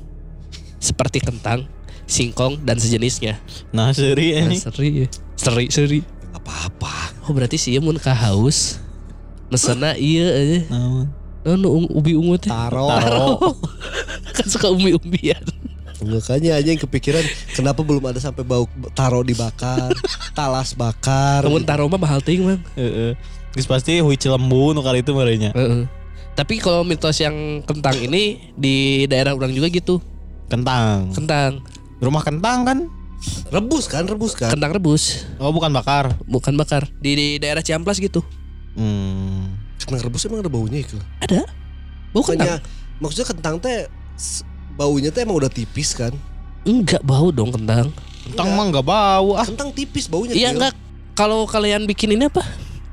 [0.81, 1.69] Seperti kentang,
[2.07, 3.37] singkong, dan sejenisnya.
[3.75, 4.63] Nah, seri Nah, anjing.
[4.63, 5.07] seri ya.
[5.37, 6.01] Seri, seri.
[6.37, 8.79] apa-apa Oh berarti sih mun ka haus.
[9.51, 10.59] Mesena iya aja.
[10.71, 11.07] Naon?
[11.43, 12.51] Anu ubi ungu teh.
[12.51, 13.27] taro Taro.
[14.37, 15.43] kan suka umbi-umbian.
[16.07, 17.25] makanya aja yang kepikiran
[17.57, 19.91] kenapa belum ada sampai bau taro dibakar
[20.37, 22.63] talas bakar Namun taro mah mahal ting mang.
[22.79, 23.19] Heeh.
[23.67, 25.51] Pasti hui cilembu nu kali itu merenya.
[25.57, 25.89] Heeh.
[26.37, 29.99] Tapi kalau mitos yang kentang ini di daerah orang juga gitu.
[30.47, 31.11] Kentang.
[31.11, 31.65] Kentang,
[31.99, 32.79] Rumah kentang kan?
[33.49, 36.13] rebus kan rebus kan kentang rebus, Oh, bukan bakar.
[36.27, 36.85] bukan bakar.
[36.97, 38.21] Di, di daerah Ciamplas gitu.
[38.77, 39.57] Hmm.
[39.79, 41.49] kentang rebus emang ada baunya itu Ada.
[42.11, 42.61] Bau kentang.
[42.99, 43.89] maksudnya kentang teh
[44.73, 46.13] baunya teh emang udah tipis kan
[46.63, 47.89] Enggak bau dong kentang.
[48.23, 49.47] Kentang mah enggak bau ah.
[49.47, 50.75] kentang tipis baunya Iya enggak.
[51.15, 52.45] Kalau kalian bikin ini apa?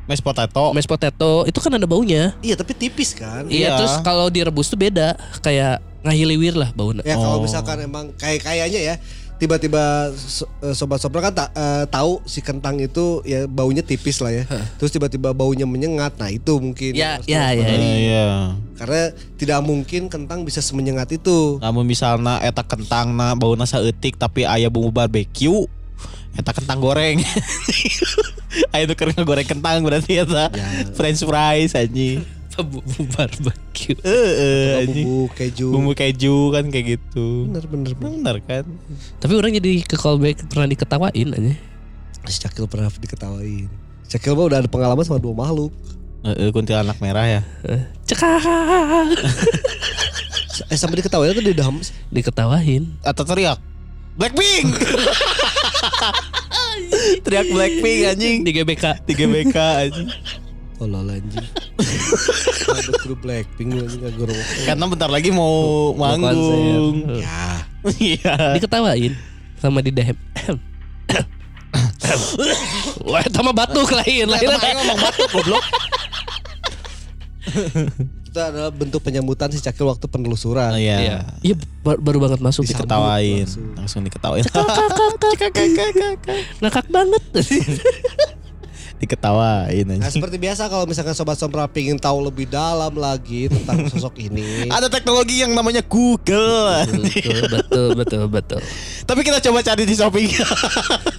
[0.04, 0.72] Mashed potato.
[0.72, 2.32] Mashed potato itu kan ada baunya.
[2.40, 3.70] iya tapi tipis kan Iya, Iya.
[3.76, 7.02] terus kalau direbus tuh beda, kayak ngahiliwir lah baunya.
[7.02, 7.42] ya kalau Oh.
[7.42, 8.96] misalkan emang kayak kayaknya ya
[9.34, 14.32] tiba-tiba so- eh, sobat-sobat kan ta- eh, tahu si kentang itu ya baunya tipis lah
[14.32, 14.44] ya
[14.78, 17.66] terus tiba-tiba baunya menyengat nah itu mungkin Ya, ya, ya.
[17.66, 18.28] Eh, Iya.
[18.74, 19.02] karena
[19.36, 24.44] tidak mungkin kentang bisa semenyengat itu Namun misalnya eta kentang na bau nasa etik tapi
[24.44, 25.50] ayah bumbu barbeque
[26.34, 27.22] eta kentang goreng.
[28.74, 30.50] Aya nu keur goreng kentang berarti eta.
[30.50, 30.66] Ya.
[30.94, 32.22] French fries anjing.
[32.62, 33.98] Bumbu barbecue.
[34.06, 35.06] Heeh anjing.
[35.10, 37.50] bumbu keju Bumbu keju kan kayak gitu.
[37.50, 38.66] bener bener bener Bener kan?
[39.18, 41.54] Tapi orang jadi ke callback pernah diketawain aja.
[42.30, 43.68] si Cakil pernah diketawain
[44.08, 45.74] Cakil mah udah ada pengalaman sama dua makhluk
[46.24, 47.42] Heeh kuntilanak merah ya.
[48.08, 48.40] Cekak.
[50.72, 51.84] eh sampai diketawain tuh di dalam
[52.16, 52.96] Diketawain.
[53.04, 53.60] Atau teriak
[54.16, 54.72] Blackpink.
[57.28, 58.48] teriak Blackpink anjing.
[58.48, 59.04] Di GBK.
[59.04, 60.08] Di GBK anjing.
[60.84, 61.48] Tolol anjing
[62.76, 65.56] ada grup Blackpink anjing gak guru Karena bentar lagi mau
[65.94, 67.08] manggung.
[67.16, 68.56] ya Iya.
[68.56, 69.12] Diketawain
[69.58, 70.16] sama di DM.
[73.02, 74.48] Wah, mah batuk lain, lain.
[74.48, 75.64] Ngomong batuk goblok.
[78.24, 80.98] itu adalah bentuk penyambutan si Cakil waktu penelusuran Oh, iya.
[80.98, 81.18] Iya.
[81.44, 82.80] Iya, bar- baru banget masuk gitu.
[82.80, 83.76] Diketawain, Langsung.
[83.76, 84.44] langsung diketawain.
[86.60, 87.24] Ngakak banget.
[88.98, 90.14] diketawain Nah anjing.
[90.14, 94.88] seperti biasa kalau misalkan Sobat Sompra pengen tahu lebih dalam lagi tentang sosok ini Ada
[94.88, 96.88] teknologi yang namanya Google.
[96.88, 98.60] betul, betul, betul, betul.
[99.04, 100.32] Tapi kita coba cari di Shopee.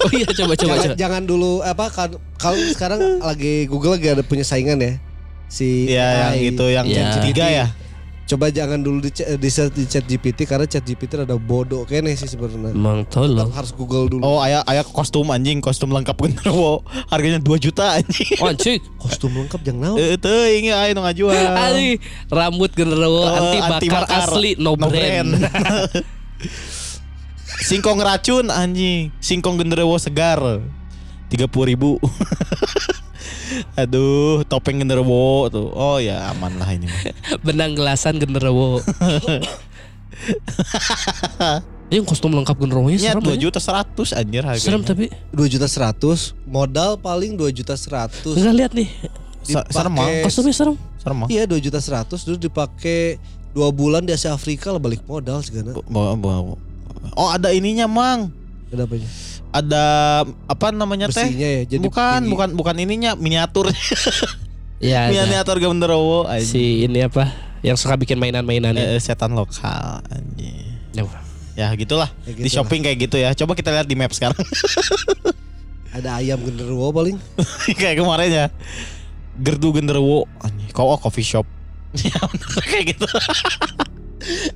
[0.00, 0.94] Oh iya, coba, coba, jangan, coba.
[0.96, 4.92] jangan dulu apa kan kalau sekarang lagi Google lagi ada punya saingan ya
[5.46, 7.08] si Iya, yang itu yang Iya.
[7.14, 7.66] ketiga ya.
[8.24, 12.12] Coba jangan dulu di, di search di chat GPT karena chat GPT ada bodoh kayaknya
[12.14, 13.52] sih sebenarnya Emang tolong.
[13.52, 16.80] harus Google dulu Oh, ayah ayah kostum anjing, kostum lengkap genderuwo.
[17.12, 18.40] Harganya 2 juta anjing.
[18.40, 18.80] Oh, anjing.
[18.96, 21.36] kostum lengkap jangan naon Eh, teuing ya aya nu ngajual.
[21.68, 24.32] Ali, rambut genderuwo Oh, anti anti bakar bakar.
[24.32, 25.36] asli no, No brand.
[25.36, 26.00] brand.
[27.60, 29.12] Singkong racun anjing.
[29.18, 30.40] Singkong genderuwo segar.
[31.28, 32.00] 30 ribu.
[33.74, 35.68] Aduh, topeng genderuwo tuh.
[35.70, 36.86] Oh ya aman lah ini.
[36.86, 37.02] mah.
[37.46, 38.80] Benang gelasan genderuwo.
[41.84, 43.40] Ini kostum lengkap genderuwonya Ya serem 2 aja.
[43.40, 44.64] juta 100 anjir harganya.
[44.64, 46.00] Serem tapi 2 juta 100
[46.44, 48.88] modal paling 2 juta 100 enggak lihat nih.
[49.44, 50.08] Sa- serem mah.
[50.08, 50.74] dipakai- Kostumnya serem.
[50.96, 51.28] Serem mah.
[51.28, 53.20] Iya 2 juta 100 dulu dipakai
[53.52, 55.76] dua bulan di Asia Afrika lah balik modal segala.
[55.84, 56.58] Bawa- bawa-
[57.14, 58.32] Oh ada ininya mang.
[58.66, 59.04] Kenapa ya?
[59.54, 59.84] Ada
[60.50, 61.30] apa namanya teh?
[61.30, 61.62] Besinya ya.
[61.62, 62.32] Jadi bukan, tinggi.
[62.34, 63.70] bukan, bukan ininya miniatur,
[64.82, 66.26] Ya, miniatur genderuwo.
[66.26, 66.50] anjing.
[66.50, 67.30] si ini apa?
[67.62, 70.74] Yang suka bikin mainan-mainan Eh, setan lokal anjing.
[70.92, 71.06] Ya.
[71.54, 72.10] Ya gitulah.
[72.26, 73.30] Ya Di gitu shopping kayak gitu ya.
[73.32, 74.36] Coba kita lihat di map sekarang.
[75.94, 77.14] Ada ayam genderuwo paling.
[77.80, 78.46] kayak kemarin ya.
[79.38, 80.26] Gerdu genderuwo.
[80.42, 80.74] Anjing.
[80.74, 81.46] Kok oh, coffee shop.
[81.94, 82.18] ya
[82.66, 83.06] kayak gitu.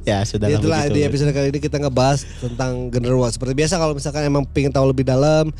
[0.03, 0.95] Ya sudah lah Itulah begitu.
[0.95, 3.27] di episode kali ini kita ngebahas tentang genderuwo.
[3.27, 5.51] Seperti biasa kalau misalkan emang pengen tahu lebih dalam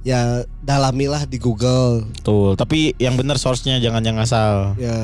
[0.00, 0.22] ya
[0.62, 2.06] dalamilah di Google.
[2.14, 2.54] Betul.
[2.54, 4.78] Tapi yang benar source-nya jangan yang asal.
[4.78, 4.94] Ya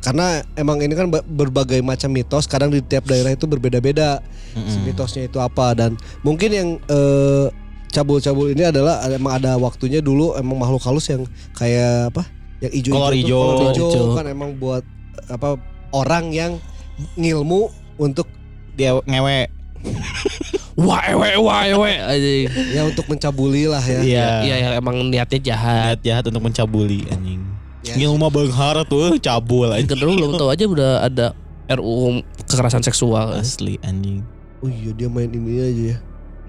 [0.00, 2.44] karena emang ini kan ba- berbagai macam mitos.
[2.44, 4.20] Kadang di tiap daerah itu berbeda-beda
[4.52, 4.84] si Mm-mm.
[4.86, 7.48] mitosnya itu apa dan mungkin yang eh,
[7.88, 11.24] cabul-cabul ini adalah emang ada waktunya dulu emang makhluk halus yang
[11.54, 12.22] kayak apa?
[12.60, 14.12] Yang hijau Kolor Hijau.
[14.12, 14.84] kan emang buat
[15.26, 15.56] apa
[15.90, 16.52] orang yang
[17.14, 18.26] ngilmu untuk
[18.74, 19.46] Dia ngewe.
[20.74, 21.92] Wah, ewe, wah, ewe.
[22.02, 22.50] Anjing.
[22.74, 24.00] ya untuk mencabuli lah ya.
[24.02, 24.26] Iya.
[24.42, 25.94] Iya, yang emang niatnya jahat.
[25.94, 27.38] Niat jahat untuk mencabuli anjing.
[27.86, 27.94] Ya.
[27.94, 29.94] Ngilmu mah benghar tuh cabul anjing.
[29.94, 31.26] Genderuwo belum tahu aja udah ada
[31.70, 33.38] RUU kekerasan seksual.
[33.38, 34.26] Asli anjing.
[34.58, 35.98] Oh iya dia main ini aja ya.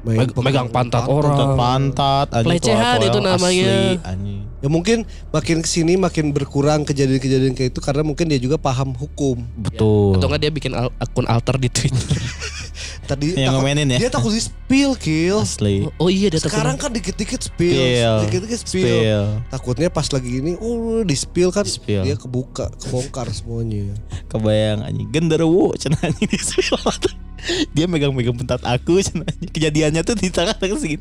[0.06, 1.34] Main Meg- megang pantat orang.
[1.34, 2.48] Pantat pantat anjing.
[2.62, 3.74] Pelecehan itu namanya.
[4.06, 4.34] Asli.
[4.62, 4.98] Ya mungkin
[5.30, 9.42] makin ke sini makin berkurang kejadian-kejadian kayak itu karena mungkin dia juga paham hukum.
[9.58, 10.18] Betul.
[10.18, 12.22] Atau enggak dia bikin al- akun alter di Twitter.
[13.06, 13.98] Tadi Yang takut- ngomenin ya.
[14.02, 15.38] Dia takut di spill kill.
[15.40, 15.86] Asli.
[15.96, 18.82] Oh iya dia takut- Sekarang kan dikit-dikit spill, dikit-dikit spill.
[18.82, 19.24] Spill.
[19.48, 23.94] Takutnya pas lagi ini, oh di spill kan dia kebuka, kebongkar semuanya.
[24.26, 25.06] Kebayang anjing.
[25.08, 26.82] Genderuwo cenah anjing di spill.
[27.78, 29.52] Dia megang-megang pantat aku cenah anjing.
[29.52, 30.98] Kejadiannya tuh di tengah-tengah segini.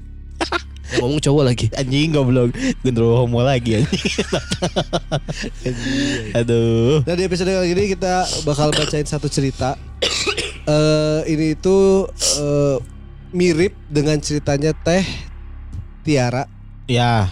[0.85, 1.67] Yang ngomong cowok lagi.
[1.73, 2.53] Anjing goblok.
[2.85, 4.05] Genderuwo homo lagi anjing.
[6.35, 7.01] Aduh.
[7.01, 8.13] Nah di episode kali ini kita
[8.45, 9.81] bakal bacain satu cerita.
[10.65, 12.09] Eh ini itu
[12.39, 12.77] eh,
[13.31, 15.05] mirip dengan ceritanya Teh
[16.01, 16.49] Tiara
[16.85, 17.29] Ya,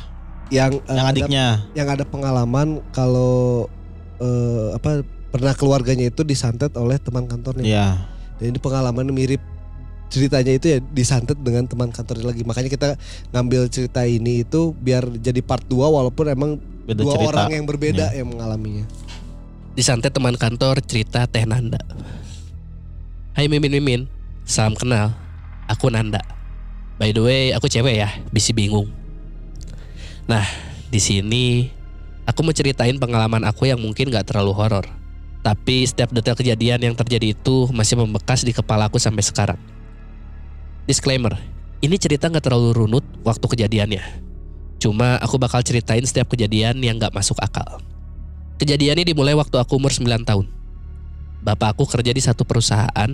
[0.48, 1.46] yang eh, yang ada- adiknya.
[1.72, 3.68] yang ada pengalaman kalau
[4.16, 7.64] eh, apa pernah keluarganya itu disantet oleh teman kantornya.
[7.64, 7.88] Ya.
[8.36, 9.40] Dan ini pengalaman mirip
[10.08, 12.44] ceritanya itu ya disantet dengan teman kantornya lagi.
[12.44, 12.88] Makanya kita
[13.30, 16.50] ngambil cerita ini itu biar jadi part 2 walaupun emang
[16.82, 17.28] Beda dua cerita.
[17.30, 18.84] orang yang berbeda yang mengalaminya.
[19.72, 21.80] Disantet teman kantor cerita Teh Nanda.
[23.32, 24.02] Hai Mimin Mimin,
[24.44, 25.16] salam kenal.
[25.64, 26.20] Aku Nanda.
[27.00, 28.92] By the way, aku cewek ya, bisi bingung.
[30.28, 30.44] Nah,
[30.92, 31.72] di sini
[32.28, 34.84] aku mau ceritain pengalaman aku yang mungkin gak terlalu horor.
[35.40, 39.60] Tapi setiap detail kejadian yang terjadi itu masih membekas di kepala aku sampai sekarang.
[40.84, 41.32] Disclaimer,
[41.80, 44.04] ini cerita gak terlalu runut waktu kejadiannya.
[44.76, 47.80] Cuma aku bakal ceritain setiap kejadian yang gak masuk akal.
[48.60, 50.61] Kejadian ini dimulai waktu aku umur 9 tahun.
[51.42, 53.10] Bapak aku kerja di satu perusahaan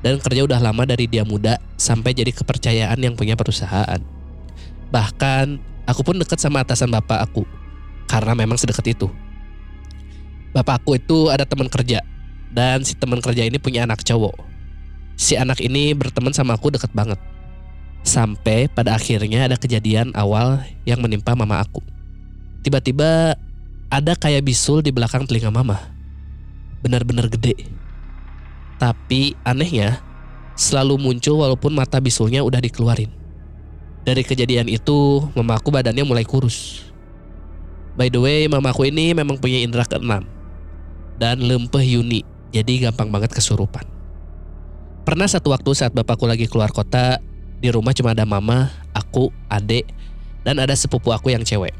[0.00, 4.00] dan kerja udah lama dari dia muda sampai jadi kepercayaan yang punya perusahaan.
[4.88, 7.44] Bahkan aku pun dekat sama atasan bapak aku
[8.08, 9.12] karena memang sedekat itu.
[10.56, 12.00] Bapak aku itu ada teman kerja
[12.48, 14.34] dan si teman kerja ini punya anak cowok.
[15.20, 17.20] Si anak ini berteman sama aku deket banget.
[18.00, 21.84] Sampai pada akhirnya ada kejadian awal yang menimpa mama aku.
[22.64, 23.36] Tiba-tiba
[23.92, 25.99] ada kayak bisul di belakang telinga mama.
[26.80, 27.56] Benar-benar gede.
[28.80, 30.00] Tapi anehnya
[30.56, 33.12] selalu muncul walaupun mata bisulnya udah dikeluarin.
[34.00, 36.88] Dari kejadian itu, mamaku badannya mulai kurus.
[38.00, 40.24] By the way, mamaku ini memang punya indera keenam
[41.20, 43.84] dan lempeh Yuni, jadi gampang banget kesurupan.
[45.04, 47.20] Pernah satu waktu saat bapakku lagi keluar kota,
[47.60, 49.84] di rumah cuma ada mama, aku, adek,
[50.48, 51.76] dan ada sepupu aku yang cewek.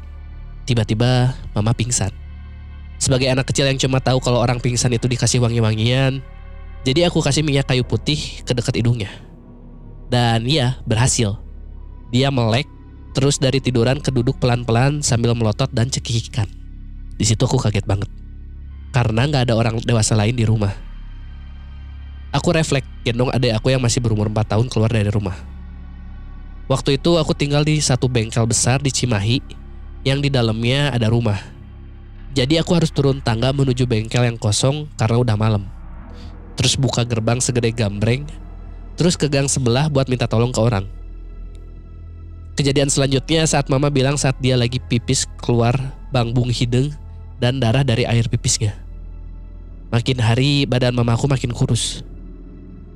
[0.69, 2.20] Tiba-tiba mama pingsan.
[3.01, 6.21] Sebagai anak kecil yang cuma tahu kalau orang pingsan itu dikasih wangi-wangian,
[6.85, 9.09] jadi aku kasih minyak kayu putih ke dekat hidungnya.
[10.13, 11.41] Dan ya, berhasil.
[12.13, 12.69] Dia melek,
[13.17, 16.45] terus dari tiduran keduduk pelan-pelan sambil melotot dan cekikikan.
[17.17, 18.09] Di situ aku kaget banget.
[18.93, 20.69] Karena nggak ada orang dewasa lain di rumah.
[22.37, 25.35] Aku refleks gendong adik aku yang masih berumur 4 tahun keluar dari rumah.
[26.69, 29.43] Waktu itu aku tinggal di satu bengkel besar di Cimahi
[30.07, 31.50] yang di dalamnya ada rumah.
[32.31, 35.67] Jadi aku harus turun tangga menuju bengkel yang kosong karena udah malam.
[36.55, 38.23] Terus buka gerbang segede gambreng
[39.01, 40.85] Terus ke gang sebelah buat minta tolong ke orang.
[42.53, 45.73] Kejadian selanjutnya saat mama bilang saat dia lagi pipis keluar
[46.11, 46.93] bangbung hidung
[47.41, 48.75] dan darah dari air pipisnya.
[49.89, 52.05] Makin hari badan mamaku makin kurus.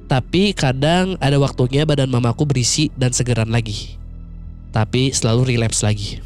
[0.05, 3.97] Tapi kadang ada waktunya badan mamaku berisi dan segeran lagi.
[4.69, 6.21] Tapi selalu relapse lagi.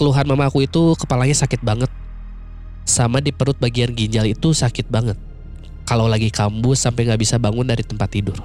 [0.00, 1.92] Keluhan mamaku itu kepalanya sakit banget.
[2.86, 5.18] Sama di perut bagian ginjal itu sakit banget.
[5.82, 8.38] Kalau lagi kambuh sampai nggak bisa bangun dari tempat tidur.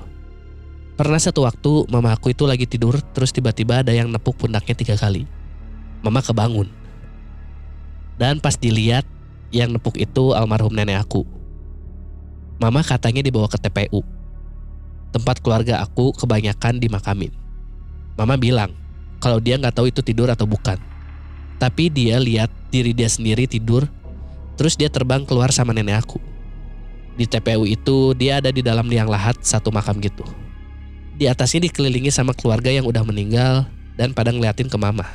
[0.98, 4.98] Pernah satu waktu mama aku itu lagi tidur terus tiba-tiba ada yang nepuk pundaknya tiga
[4.98, 5.30] kali.
[6.02, 6.70] Mama kebangun.
[8.18, 9.06] Dan pas dilihat
[9.54, 11.22] yang nepuk itu almarhum nenek aku.
[12.58, 14.02] Mama katanya dibawa ke TPU.
[15.14, 17.34] Tempat keluarga aku kebanyakan dimakamin.
[18.18, 18.74] Mama bilang
[19.22, 20.82] kalau dia nggak tahu itu tidur atau bukan.
[21.62, 23.86] Tapi dia lihat diri dia sendiri tidur,
[24.62, 26.22] terus dia terbang keluar sama nenek aku.
[27.18, 30.22] Di TPU itu dia ada di dalam liang lahat satu makam gitu.
[31.18, 33.66] Di atasnya dikelilingi sama keluarga yang udah meninggal
[33.98, 35.10] dan pada ngeliatin ke mama.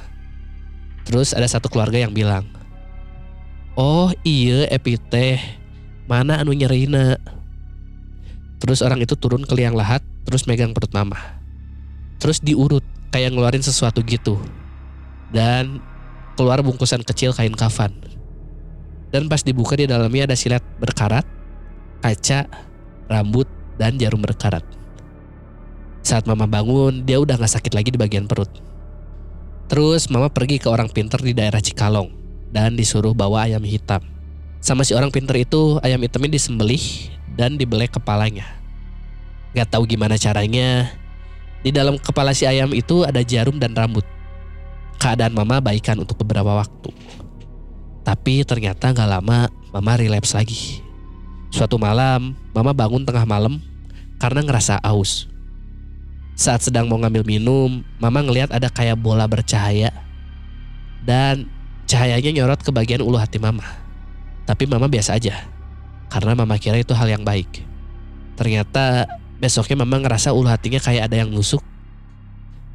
[1.07, 2.43] Terus ada satu keluarga yang bilang,
[3.79, 5.39] Oh iya Epi teh,
[6.11, 7.15] mana anu nyerina?
[8.59, 11.23] Terus orang itu turun ke liang lahat, terus megang perut mama.
[12.19, 12.83] Terus diurut,
[13.15, 14.43] kayak ngeluarin sesuatu gitu.
[15.31, 15.79] Dan
[16.35, 17.95] keluar bungkusan kecil kain kafan.
[19.17, 21.25] Dan pas dibuka di dalamnya ada silet berkarat,
[22.05, 22.45] kaca,
[23.09, 23.49] rambut,
[23.81, 24.61] dan jarum berkarat.
[26.05, 28.53] Saat mama bangun, dia udah gak sakit lagi di bagian perut.
[29.73, 32.13] Terus mama pergi ke orang pinter di daerah Cikalong
[32.53, 34.05] dan disuruh bawa ayam hitam.
[34.61, 37.09] Sama si orang pinter itu ayam hitamnya disembelih
[37.41, 38.45] dan dibelek kepalanya.
[39.57, 40.93] Gak tahu gimana caranya,
[41.65, 44.05] di dalam kepala si ayam itu ada jarum dan rambut.
[45.01, 46.93] Keadaan mama baikan untuk beberapa waktu.
[48.07, 50.79] Tapi ternyata gak lama mama relapse lagi.
[51.51, 53.59] Suatu malam, mama bangun tengah malam
[54.23, 55.27] karena ngerasa aus.
[56.39, 59.91] Saat sedang mau ngambil minum, mama ngelihat ada kayak bola bercahaya.
[61.03, 61.51] Dan
[61.91, 63.67] cahayanya nyorot ke bagian ulu hati mama.
[64.47, 65.43] Tapi mama biasa aja.
[66.07, 67.67] Karena mama kira itu hal yang baik.
[68.39, 69.11] Ternyata
[69.43, 71.65] besoknya mama ngerasa ulu hatinya kayak ada yang nusuk.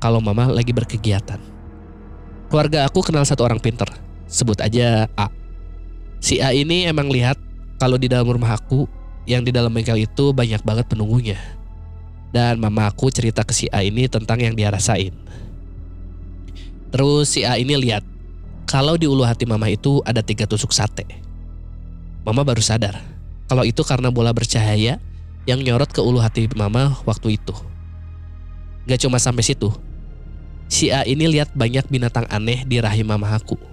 [0.04, 1.40] Kalau mama lagi berkegiatan.
[2.52, 4.11] Keluarga aku kenal satu orang pinter.
[4.32, 5.28] Sebut aja A.
[6.24, 7.36] Si A ini emang lihat
[7.76, 8.88] kalau di dalam rumah aku
[9.28, 11.36] yang di dalam bengkel itu banyak banget penunggunya.
[12.32, 15.12] Dan mama aku cerita ke si A ini tentang yang dia rasain.
[16.96, 18.08] Terus si A ini lihat
[18.64, 21.04] kalau di ulu hati mama itu ada tiga tusuk sate.
[22.24, 23.04] Mama baru sadar
[23.52, 24.96] kalau itu karena bola bercahaya
[25.44, 27.52] yang nyorot ke ulu hati mama waktu itu.
[28.88, 29.68] Gak cuma sampai situ.
[30.72, 33.71] Si A ini lihat banyak binatang aneh di rahim mama aku.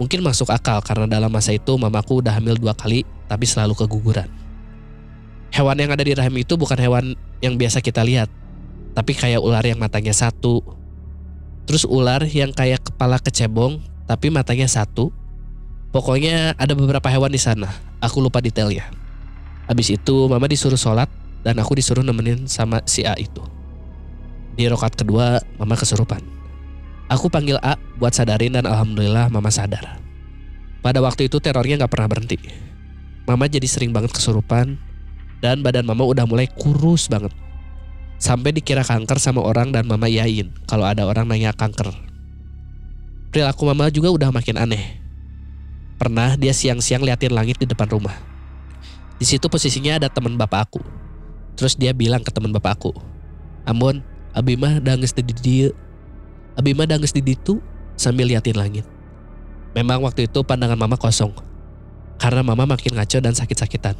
[0.00, 4.32] Mungkin masuk akal karena dalam masa itu mamaku udah hamil dua kali tapi selalu keguguran.
[5.52, 7.12] Hewan yang ada di rahim itu bukan hewan
[7.44, 8.32] yang biasa kita lihat,
[8.96, 10.64] tapi kayak ular yang matanya satu.
[11.68, 15.12] Terus ular yang kayak kepala kecebong, tapi matanya satu.
[15.92, 17.68] Pokoknya ada beberapa hewan di sana.
[18.00, 18.88] Aku lupa detailnya.
[19.68, 21.12] Habis itu mama disuruh sholat
[21.44, 23.42] dan aku disuruh nemenin sama si A itu.
[24.56, 26.39] Di rokat kedua, mama kesurupan.
[27.10, 29.98] Aku panggil A buat sadarin dan alhamdulillah mama sadar.
[30.78, 32.38] Pada waktu itu terornya gak pernah berhenti.
[33.26, 34.78] Mama jadi sering banget kesurupan
[35.42, 37.34] dan badan mama udah mulai kurus banget.
[38.22, 41.90] Sampai dikira kanker sama orang dan mama yain kalau ada orang nanya kanker.
[43.34, 45.02] Perilaku mama juga udah makin aneh.
[45.98, 48.14] Pernah dia siang-siang liatin langit di depan rumah.
[49.18, 50.80] Di situ posisinya ada teman bapak aku.
[51.58, 52.96] Terus dia bilang ke teman bapak aku,
[53.68, 54.00] Ambon,
[54.32, 55.68] abi mah danges di dia.
[56.58, 57.62] Abi mah danges di ditu
[57.94, 58.86] sambil liatin langit.
[59.76, 61.30] Memang waktu itu pandangan mama kosong.
[62.18, 63.94] Karena mama makin ngaco dan sakit-sakitan.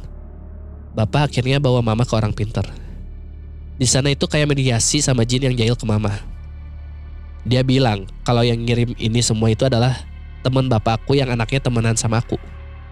[0.91, 2.67] Bapak akhirnya bawa mama ke orang pinter.
[3.79, 6.11] Di sana itu kayak mediasi sama jin yang jahil ke mama.
[7.47, 9.97] Dia bilang kalau yang ngirim ini semua itu adalah
[10.45, 12.37] teman bapakku yang anaknya temenan sama aku.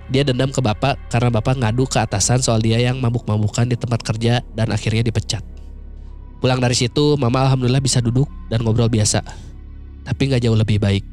[0.10, 4.02] Dia dendam ke bapak karena bapak ngadu ke atasan soal dia yang mabuk-mabukan di tempat
[4.02, 5.46] kerja dan akhirnya dipecat.
[6.42, 9.49] Pulang dari situ, mama alhamdulillah bisa duduk dan ngobrol biasa.
[10.04, 11.08] Tapi nggak jauh lebih baik.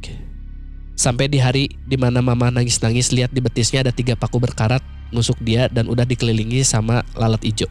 [0.96, 4.80] Sampai di hari di mana mama nangis-nangis lihat di betisnya ada tiga paku berkarat
[5.12, 7.68] nusuk dia dan udah dikelilingi sama lalat ijo.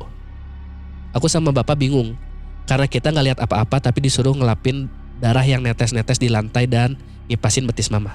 [1.16, 2.14] Aku sama bapak bingung
[2.70, 7.66] karena kita nggak lihat apa-apa tapi disuruh ngelapin darah yang netes-netes di lantai dan ngipasin
[7.66, 8.14] betis mama.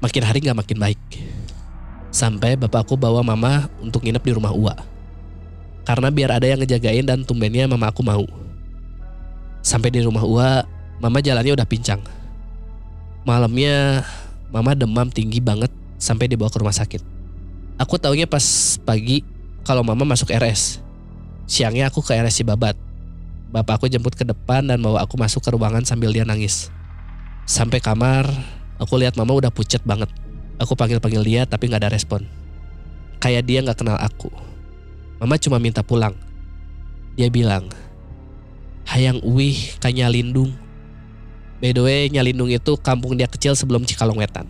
[0.00, 1.02] Makin hari nggak makin baik.
[2.10, 4.74] Sampai bapakku bawa mama untuk nginep di rumah Ua.
[5.84, 8.24] Karena biar ada yang ngejagain dan tumbennya mama aku mau.
[9.60, 10.64] Sampai di rumah Ua,
[11.00, 12.00] mama jalannya udah pincang.
[13.24, 14.04] Malamnya
[14.52, 17.02] mama demam tinggi banget sampai dibawa ke rumah sakit.
[17.80, 19.24] Aku taunya pas pagi
[19.64, 20.84] kalau mama masuk RS.
[21.48, 22.76] Siangnya aku ke RSI Babat.
[23.50, 26.70] Bapak aku jemput ke depan dan bawa aku masuk ke ruangan sambil dia nangis.
[27.48, 28.30] Sampai kamar,
[28.78, 30.06] aku lihat mama udah pucet banget.
[30.60, 32.22] Aku panggil-panggil dia tapi nggak ada respon.
[33.18, 34.30] Kayak dia nggak kenal aku.
[35.18, 36.14] Mama cuma minta pulang.
[37.16, 37.68] Dia bilang,
[38.86, 40.54] Hayang Uwih ka Nyalindung.
[41.60, 44.48] By the way, Nyalindung itu kampung dia kecil sebelum Cikalong Wetan.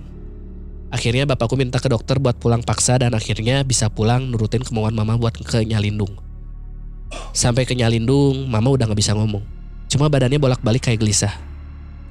[0.94, 5.18] Akhirnya bapakku minta ke dokter buat pulang paksa dan akhirnya bisa pulang nurutin kemauan mama
[5.18, 6.14] buat ke Nyalindung.
[7.34, 9.42] Sampai ke Nyalindung, mama udah gak bisa ngomong.
[9.90, 11.34] Cuma badannya bolak-balik kayak gelisah.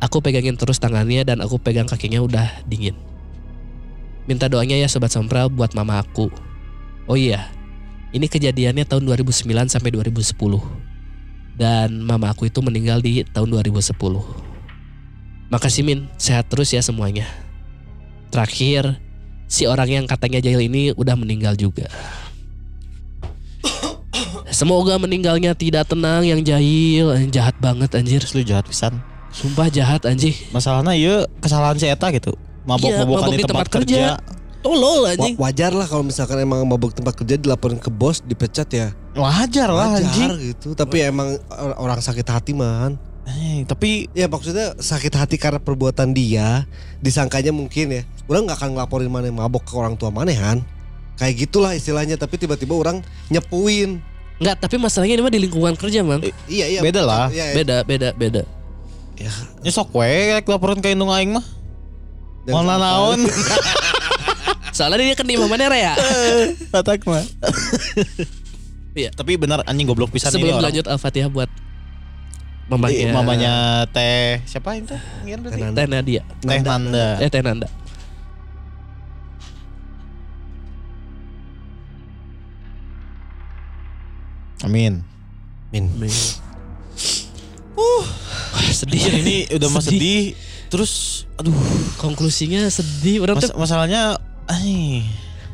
[0.04, 2.95] Aku pegangin terus tangannya dan aku pegang kakinya udah dingin.
[4.28, 6.32] Minta doanya ya Sobat Sompral buat mama aku.
[7.08, 7.52] Oh iya,
[8.12, 10.39] ini kejadiannya tahun 2009 sampai 2010.
[11.60, 14.49] Dan mama aku itu meninggal di tahun 2010.
[15.50, 17.26] Makasih Min, sehat terus ya semuanya.
[18.30, 19.02] Terakhir,
[19.45, 21.89] si orang yang katanya jahil ini udah meninggal juga.
[24.50, 28.22] Semoga meninggalnya tidak tenang yang jahil, jahat banget anjir.
[28.34, 28.97] Lu jahat pisan.
[29.30, 30.34] Sumpah jahat anjing.
[30.50, 32.34] Masalahnya iya kesalahan si Eta gitu.
[32.66, 34.02] Mabok-mabokan Iya, di tempat, kerja.
[34.60, 35.36] Tolol Wa- anjing.
[35.39, 38.88] wajar lah kalau misalkan emang mabuk tempat kerja dilaporin ke bos dipecat ya.
[39.16, 40.52] Wajar lah Wajar anjing.
[40.52, 40.76] gitu.
[40.76, 43.00] Tapi emang or- orang sakit hati man.
[43.30, 46.65] Eh, tapi Ya maksudnya sakit hati karena perbuatan dia
[46.97, 48.01] disangkanya mungkin ya.
[48.25, 50.65] Orang nggak akan ngelaporin mana yang mabok ke orang tua mana kan.
[51.15, 53.99] Kayak gitulah istilahnya tapi tiba-tiba orang nyepuin.
[54.39, 56.23] Enggak, tapi masalahnya ini mah di lingkungan kerja, Mang.
[56.47, 56.80] Iya iya.
[56.80, 57.27] Beda lah.
[57.27, 57.55] Iya, iya.
[57.59, 58.43] Beda, beda, beda.
[59.19, 61.43] Ya, nyesok we rek laporan ka indung aing mah.
[62.47, 63.19] Mau sampai- naon?
[64.80, 65.93] Soalnya dia kan di mana ya.
[66.71, 67.21] Tatak mah.
[68.89, 69.13] Iya.
[69.13, 70.65] Tapi benar anjing goblok pisan ini Sebelum orang.
[70.65, 71.47] lanjut Al-Fatihah buat
[72.70, 73.53] mamanya, mamanya
[73.89, 74.93] teh siapa itu?
[75.74, 76.22] Teh Nadia.
[76.39, 77.17] Teh Nanda.
[77.17, 77.67] Eh Teh Nanda.
[84.61, 85.01] Amin.
[85.72, 85.88] Min.
[87.80, 88.03] Uh,
[88.76, 89.95] sedih Anjir, ini udah mah Sedih.
[89.95, 90.24] sedih.
[90.70, 90.91] Terus
[91.39, 91.55] aduh,
[91.95, 93.24] Konklusinya sedih.
[93.24, 94.20] Orang mas- tuh, masalahnya
[94.51, 95.05] ay,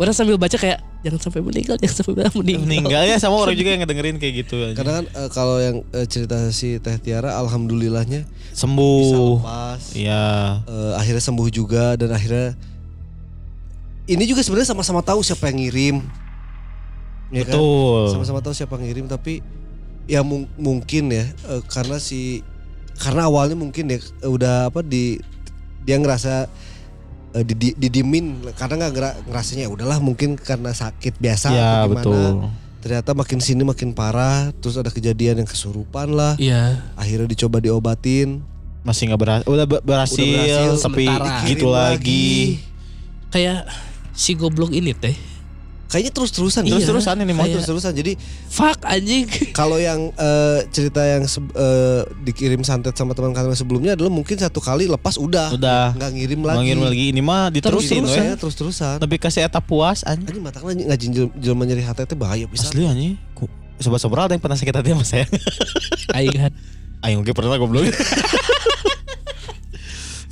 [0.02, 2.66] orang sambil baca kayak jangan sampai meninggal, jangan sampai meninggal.
[2.66, 4.78] meninggal ya sama orang juga yang ngedengerin kayak gitu anjing.
[4.82, 9.38] Karena kan eh, kalau yang eh, cerita si Teh Tiara alhamdulillahnya bisa sembuh.
[9.38, 9.82] lepas.
[9.94, 10.26] Iya.
[10.66, 12.58] Eh, akhirnya sembuh juga dan akhirnya
[14.06, 15.96] ini juga sebenarnya sama-sama tahu siapa yang ngirim.
[17.34, 17.54] Ya kan?
[17.58, 18.02] Betul.
[18.14, 19.42] Sama-sama tahu siapa yang ngirim tapi
[20.06, 22.42] ya mung- mungkin ya eh, karena si
[22.96, 25.20] karena awalnya mungkin ya udah apa di
[25.82, 26.48] dia ngerasa
[27.36, 32.00] eh, didi- didimin karena nggak ngera- ngerasanya "Ya udahlah mungkin karena sakit biasa atau gimana.
[32.02, 32.24] betul.
[32.80, 36.38] Ternyata makin sini makin parah, terus ada kejadian yang kesurupan lah.
[36.38, 36.86] Iya.
[36.96, 38.46] Akhirnya dicoba diobatin,
[38.82, 39.48] Masih nggak berhasil.
[39.50, 42.30] Udah ber- berhasil, Udah berhasil, tapi gitu dikirim lagi.
[43.28, 43.66] Kayak
[44.14, 45.18] si goblok ini teh.
[45.86, 46.62] Kayaknya terus-terusan.
[46.66, 46.82] Iya.
[46.82, 47.94] Terus-terusan ini mah Kayak- terus-terusan.
[47.94, 48.12] Jadi
[48.50, 49.26] Fuck anjing.
[49.60, 54.58] kalau yang eh, cerita yang eh, dikirim santet sama teman kantor sebelumnya adalah mungkin satu
[54.60, 55.94] kali lepas udah Udah.
[55.94, 56.58] nggak ngirim lagi.
[56.66, 58.18] Ngirim lagi ini mah diterusin terus we.
[58.18, 58.96] terusan, terus terusan.
[58.98, 60.26] Tapi kasih eta puas anjing.
[60.26, 62.66] Anjing mata kan ngajin jel- jelema nyeri hati itu bahaya bisa.
[62.68, 63.16] Asli anjing.
[63.76, 65.26] Sobat-sobat ada yang pernah sakit hati sama saya.
[66.18, 66.52] Aing kan.
[67.04, 67.86] Aing oke pernah goblok.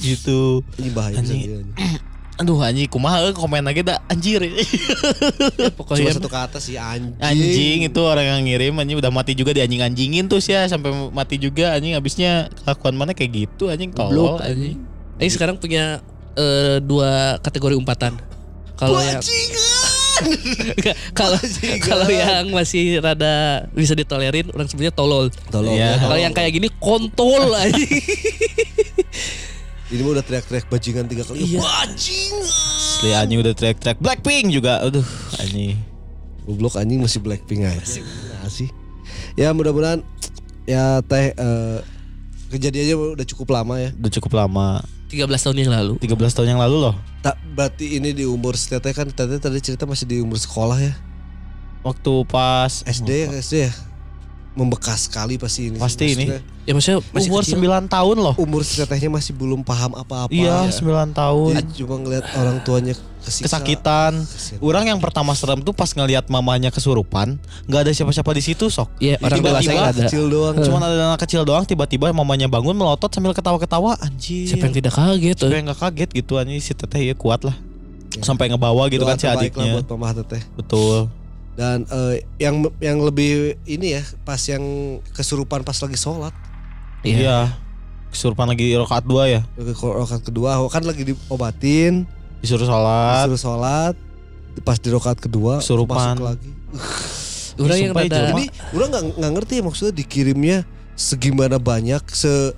[0.02, 0.64] gitu.
[0.82, 1.36] Ini bahaya bisa.
[1.36, 1.70] Anjing.
[2.34, 2.42] anjing.
[2.42, 4.42] Aduh anjing kumaha komen lagi dah anjir.
[4.50, 7.14] Cuma Pokoknya satu kata sih anjing.
[7.22, 11.38] Anjing itu orang yang ngirim anjing udah mati juga di anjing-anjingin tuh ya sampai mati
[11.38, 14.82] juga anjing habisnya kelakuan mana kayak gitu anjing tolol anjing.
[15.22, 16.02] Aing sekarang punya
[16.34, 18.18] eh, dua kategori umpatan.
[18.74, 19.22] Kalau yang
[21.18, 21.38] kalau
[21.82, 25.30] kalau yang masih rada bisa ditolerin orang sebutnya tolol.
[25.54, 25.98] Tolong Iya.
[25.98, 26.02] ya.
[26.02, 27.90] Kalau yang kayak gini kontol anjing.
[29.94, 31.46] Ini mah udah teriak-teriak bajingan tiga kali.
[31.46, 31.62] Iya.
[31.62, 32.50] Bajingan.
[32.50, 34.82] Asli anjing udah teriak-teriak Blackpink juga.
[34.82, 35.06] Aduh
[35.38, 35.78] anjing.
[36.50, 37.78] Goblok anjing masih Blackpink aja.
[37.78, 38.74] Nah, sih.
[39.38, 40.02] Ya mudah-mudahan
[40.66, 41.78] ya teh eh,
[42.50, 43.94] kejadiannya udah cukup lama ya.
[43.94, 44.82] Udah cukup lama.
[45.14, 45.94] 13 tahun yang lalu.
[46.02, 46.96] 13 tahun yang lalu loh.
[47.22, 50.98] Tak berarti ini di umur teteh kan teteh tadi cerita masih di umur sekolah ya.
[51.86, 53.72] Waktu pas SD ya SD ya.
[54.54, 55.78] Membekas sekali pasti ini.
[55.82, 56.26] Pasti ini.
[56.64, 57.58] Ya maksudnya masih umur kecil.
[57.58, 58.36] 9 tahun loh.
[58.38, 60.30] Umur si tetehnya masih belum paham apa-apa.
[60.30, 61.52] Iya, 9 tahun.
[61.58, 62.94] Dia cuma ngeliat orang tuanya
[63.26, 63.58] kesiksa.
[63.60, 64.14] Kesakitan.
[64.62, 68.94] Orang yang pertama serem tuh pas ngelihat mamanya kesurupan, nggak ada siapa-siapa di situ sok.
[69.02, 70.04] Iya, orang Tiba-tiba ada.
[70.06, 70.56] Kecil doang.
[70.62, 74.54] Cuma ada anak kecil doang tiba-tiba mamanya bangun melotot sambil ketawa-ketawa anjir.
[74.54, 75.38] Siapa yang tidak kaget?
[75.42, 77.58] Siapa yang gak kaget gitu anjing si teteh ya kuat lah.
[78.22, 79.82] Sampai ngebawa gitu Doa kan si adiknya.
[79.82, 80.46] buat teteh.
[80.54, 81.10] Betul.
[81.54, 84.64] Dan eh, yang yang lebih ini ya pas yang
[85.10, 86.34] kesurupan pas lagi sholat
[87.04, 87.54] Iya.
[88.10, 89.42] Kesurupan lagi rokaat dua ya.
[89.58, 92.06] Rokaat kedua kan lagi diobatin
[92.40, 93.26] Disuruh sholat.
[93.26, 93.96] disuruh sholat
[94.62, 96.16] pas di rokaat kedua Kesurupan.
[96.16, 96.52] masuk lagi
[97.62, 98.34] Orang yang rada.
[98.34, 100.58] Ini orang nggak nggak ngerti ya maksudnya dikirimnya
[100.94, 102.54] segimana banyak se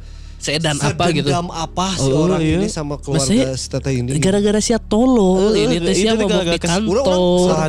[0.45, 1.33] seedan apa gitu.
[1.33, 2.61] apa si Oh, orang iya.
[2.61, 4.09] ini sama keluarga Maksudnya, si teteh ini.
[4.17, 6.95] Gara-gara sia tolol Eh, ini teh itu sia mabok gara-gara di kantor.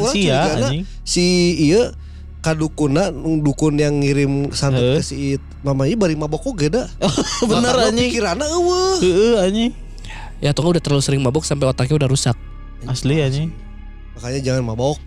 [0.04, 0.82] Curigana anjing.
[1.00, 1.24] si
[1.62, 1.96] iya
[2.38, 3.10] kadukuna
[3.40, 4.94] dukun yang ngirim santet Heuh.
[4.94, 5.16] ke si
[5.60, 6.84] mamanya bari mabok oge da.
[7.50, 8.08] Bener Makanya anjing.
[8.12, 8.96] Pikiranna eueuh.
[9.00, 9.70] Heeh anjing.
[10.38, 12.36] Ya tunggu udah terlalu sering mabok sampai otaknya udah rusak.
[12.84, 13.48] Asli anjing.
[14.14, 15.00] Makanya jangan mabok.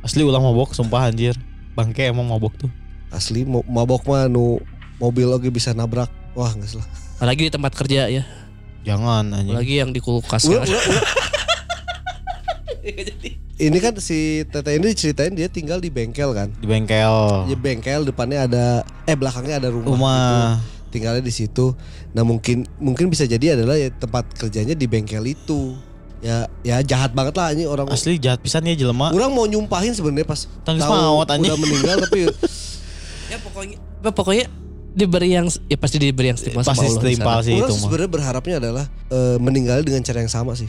[0.00, 1.34] Asli ulah mabok sumpah anjir.
[1.74, 2.70] Bangke emang mabok tuh.
[3.10, 4.62] Asli mabok mah nu
[4.96, 6.08] mobil oge bisa nabrak.
[6.34, 6.86] Wah, geus lah.
[7.18, 8.22] Apalagi di tempat kerja ya.
[8.86, 9.52] Jangan anjing.
[9.52, 10.46] Apalagi yang di kulkas.
[10.46, 10.62] Ya.
[10.62, 11.04] ulah- ulah.
[13.60, 16.48] Ini kan si teteh ini ceritain dia tinggal di bengkel kan.
[16.56, 17.44] Di bengkel.
[17.44, 18.64] Ya bengkel depannya ada
[19.04, 19.88] eh belakangnya ada rumah.
[19.92, 20.16] Rumah.
[20.24, 20.88] gitu.
[20.90, 21.76] Tinggalnya di situ.
[22.16, 25.76] Nah mungkin mungkin bisa jadi adalah ya tempat kerjanya di bengkel itu.
[26.24, 27.84] Ya ya jahat banget lah ini orang.
[27.92, 29.12] Asli jahat pisan ya jelema.
[29.12, 32.32] Orang mau nyumpahin sebenarnya pas Tangis tahu maut, udah meninggal tapi
[33.32, 34.46] ya pokoknya ya, pokoknya
[34.90, 37.46] diberi yang ya pasti diberi yang setimpal sama Pasti Allah setimpal sana.
[37.46, 37.82] sih itu orang mah.
[37.82, 40.66] sebenarnya berharapnya adalah eh, meninggal dengan cara yang sama sih.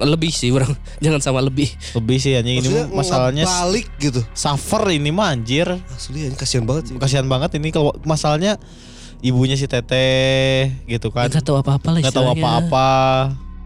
[0.00, 0.72] Lebih sih orang
[1.04, 1.68] jangan sama lebih.
[1.92, 4.20] Lebih sih anjing ini masalahnya balik gitu.
[4.32, 5.68] suffer ini mah anjir.
[5.92, 6.94] Asli ini kasihan banget sih.
[6.96, 8.56] Kasihan banget ini kalau masalahnya
[9.20, 11.28] ibunya si Teteh gitu kan.
[11.28, 12.90] Enggak tahu apa-apa lah Nggak tahu apa-apa.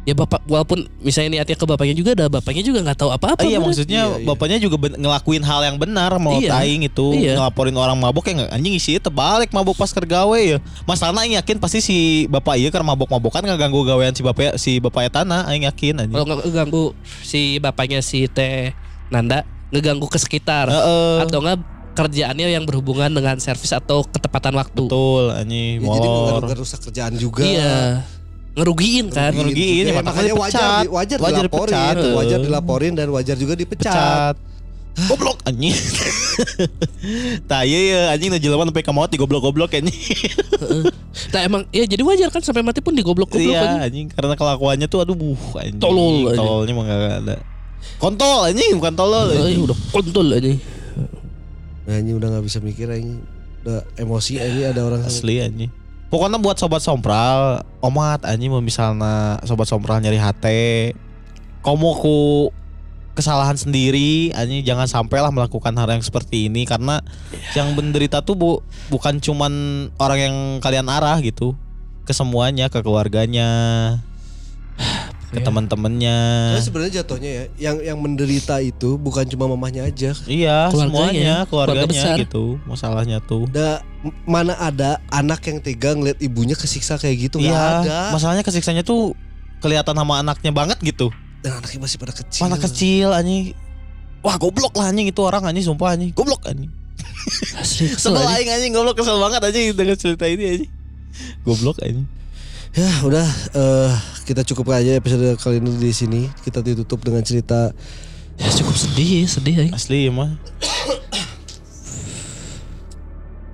[0.04, 3.40] Ya bapak walaupun misalnya niatnya ke bapaknya juga ada bapaknya juga nggak tahu apa-apa.
[3.40, 3.72] Eh, iya bener.
[3.72, 4.26] maksudnya Iya, iya.
[4.26, 6.50] bapaknya juga ben- ngelakuin hal yang benar mau Iya.
[6.52, 7.40] taing itu Iya.
[7.40, 11.56] ngelaporin orang mabok ya nggak anjing isi terbalik mabok pas kergawe ya masalahnya aing yakin
[11.56, 11.96] pasti si
[12.26, 16.28] bapak iya karena mabok-mabokan ngeganggu gawean si bapak si bapak tanah aing yakin anjing Kalau
[16.28, 16.84] nggak ganggu
[17.24, 18.76] si bapaknya si Teh
[19.08, 19.40] Nanda
[19.70, 21.24] ngeganggu ke sekitar Heeh.
[21.24, 24.82] atau enggak kerjaannya yang berhubungan dengan servis atau ketepatan waktu.
[24.84, 26.08] betul anjing Ya, jadi
[26.42, 27.40] nggak rusak kerjaan juga.
[27.40, 28.02] Iya.
[28.54, 29.30] Ngerugiin kan.
[29.30, 29.84] Ngerugiin.
[29.84, 32.12] Ya, ya, makanya makanya wajar di- wajar, Wajar dilaporin, dipecat, eh.
[32.14, 34.34] wajar dilaporin dan wajar juga dipecat.
[34.34, 34.36] pecat
[34.94, 35.74] goblok anjing
[37.50, 39.90] Tah iya ya anjing nu jelema sampai ka maut digoblok-goblok anjing
[41.34, 43.42] Nah emang ya jadi wajar kan sampai mati pun digoblok-goblok.
[43.42, 46.38] Iya anjing karena kelakuannya tuh aduh buh anjing Tolol, anjing.
[46.38, 47.36] Tololnya mah gak ada
[47.96, 49.66] Kontol anjing bukan tolol Eh, anjing.
[49.66, 50.50] udah kontol aja.
[51.84, 53.18] Nah, ini udah nggak bisa mikir ini.
[53.60, 55.74] Udah emosi ini ada orang Asli anjing
[56.14, 60.94] Pokoknya buat sobat sompral Omat anjing misalnya sobat sompral nyari hati
[61.58, 62.54] Komo ku
[63.18, 67.02] kesalahan sendiri anjing jangan sampailah melakukan hal yang seperti ini karena
[67.58, 68.50] yang menderita tuh bu,
[68.94, 69.52] bukan cuman
[69.98, 71.58] orang yang kalian arah gitu
[72.06, 73.50] ke semuanya ke keluarganya
[75.34, 75.44] ke Ya.
[75.44, 76.18] teman-temannya
[76.48, 80.14] Karena sebenarnya jatuhnya ya, yang yang menderita itu bukan cuma mamahnya aja.
[80.24, 82.16] iya Keluarganya, semuanya keluarga keluarganya besar.
[82.18, 83.82] gitu masalahnya tuh Da,
[84.22, 87.98] mana ada anak yang tega ngeliat ibunya kesiksa kayak gitu nggak iya ada.
[88.10, 89.12] masalahnya kesiksanya tuh
[89.58, 91.10] kelihatan sama anaknya banget gitu
[91.40, 92.40] Dan anaknya masih pada kecil.
[92.40, 93.52] Mana kecil anjing.
[94.20, 96.08] Wah goblok lah anjing itu orang anjing sumpah anjing.
[96.10, 96.72] Goblok anjing.
[97.54, 100.70] Asli kesel Sebel aing anjing goblok kesel banget anjing dengan cerita ini anjing.
[101.42, 102.08] Goblok anjing.
[102.74, 103.22] Ya udah
[103.54, 103.92] eh,
[104.26, 106.26] kita cukup aja episode kali ini di sini.
[106.42, 107.70] Kita ditutup dengan cerita
[108.34, 109.66] Ya, cukup sedih, sedih ya.
[109.70, 110.34] Asli mah.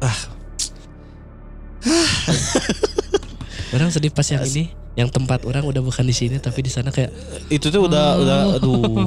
[3.70, 6.90] Orang sedih pas yang ini, yang tempat orang udah bukan di sini tapi di sana
[6.90, 7.14] kayak
[7.46, 9.06] Itu tuh udah udah aduh.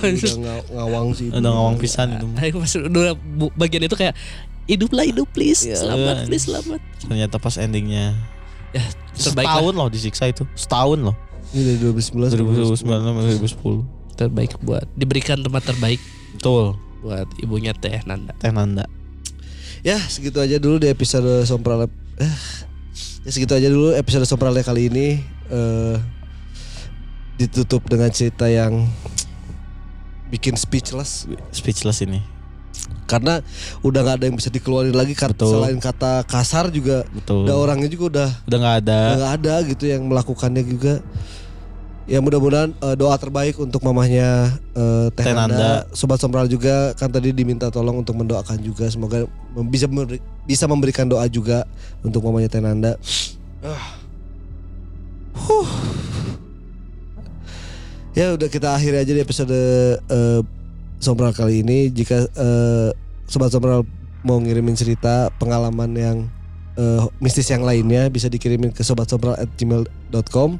[0.00, 1.28] udah nga- ngawang sih.
[1.28, 2.26] udah ngawang pisan itu.
[2.38, 3.12] Ayo pas udah
[3.52, 4.14] bagian itu kayak
[4.64, 6.80] hiduplah hidup please, Ya, selamat please selamat.
[7.04, 8.16] Ternyata pas endingnya
[8.74, 8.82] Ya,
[9.14, 10.42] terbaik setahun loh disiksa itu.
[10.58, 11.16] Setahun loh.
[11.54, 12.34] Ini dari 2019.
[12.82, 12.82] 2009
[13.38, 14.02] 2010.
[14.14, 15.98] terbaik buat diberikan tempat terbaik
[16.38, 16.78] Betul.
[17.02, 18.30] buat ibunya Teh Nanda.
[18.38, 18.86] Teh Nanda.
[19.82, 21.90] Ya segitu aja dulu di episode Sompral.
[22.18, 22.38] Eh,
[23.26, 25.22] ya segitu aja dulu episode Sompralnya kali ini.
[25.50, 25.98] eh
[27.34, 28.86] ditutup dengan cerita yang
[30.30, 32.22] bikin speechless Speechless ini.
[33.04, 33.40] Karena
[33.80, 35.48] udah nggak ada yang bisa dikeluarin lagi Betul.
[35.48, 37.44] selain kata kasar juga Betul.
[37.46, 38.98] udah orangnya juga udah Udah nggak ada.
[39.16, 40.98] nggak ada gitu yang melakukannya juga
[42.04, 47.32] ya mudah-mudahan eh, doa terbaik untuk mamahnya eh, Teh Nanda sobat sompral juga kan tadi
[47.32, 49.24] diminta tolong untuk mendoakan juga semoga
[49.64, 51.64] bisa memberi- bisa memberikan doa juga
[52.04, 53.00] untuk mamanya Teh Nanda
[53.64, 53.96] Ah.
[55.34, 55.66] Huh.
[58.14, 59.56] ya udah kita akhiri aja di episode
[59.98, 60.40] eh,
[61.04, 62.88] sompral kali ini jika eh,
[63.28, 63.84] sobat sompral
[64.24, 66.16] mau ngirimin cerita pengalaman yang
[66.74, 70.50] eh, mistis yang lainnya bisa dikirimin ke sobatsompral@gmail.com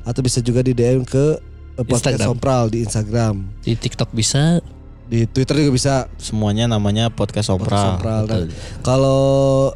[0.00, 1.36] atau bisa juga di DM ke
[1.76, 2.28] eh, podcast Instagram.
[2.32, 4.64] sompral di Instagram Di TikTok bisa.
[5.10, 7.84] di Twitter juga bisa Semuanya namanya podcast podcast Sompral.
[7.98, 8.40] sompral Dan
[8.80, 9.22] kalau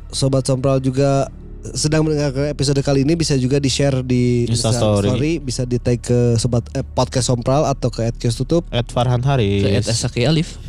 [0.08, 1.26] sobat sompral juga
[1.72, 5.08] sedang mendengarkan episode kali ini bisa juga di share di Insta story.
[5.08, 9.24] story bisa di tag ke sobat eh, podcast sompral atau ke @kios tutup Ed Farhan
[9.24, 9.64] Ke Haris.
[9.64, 10.60] Ed Esaki Alif.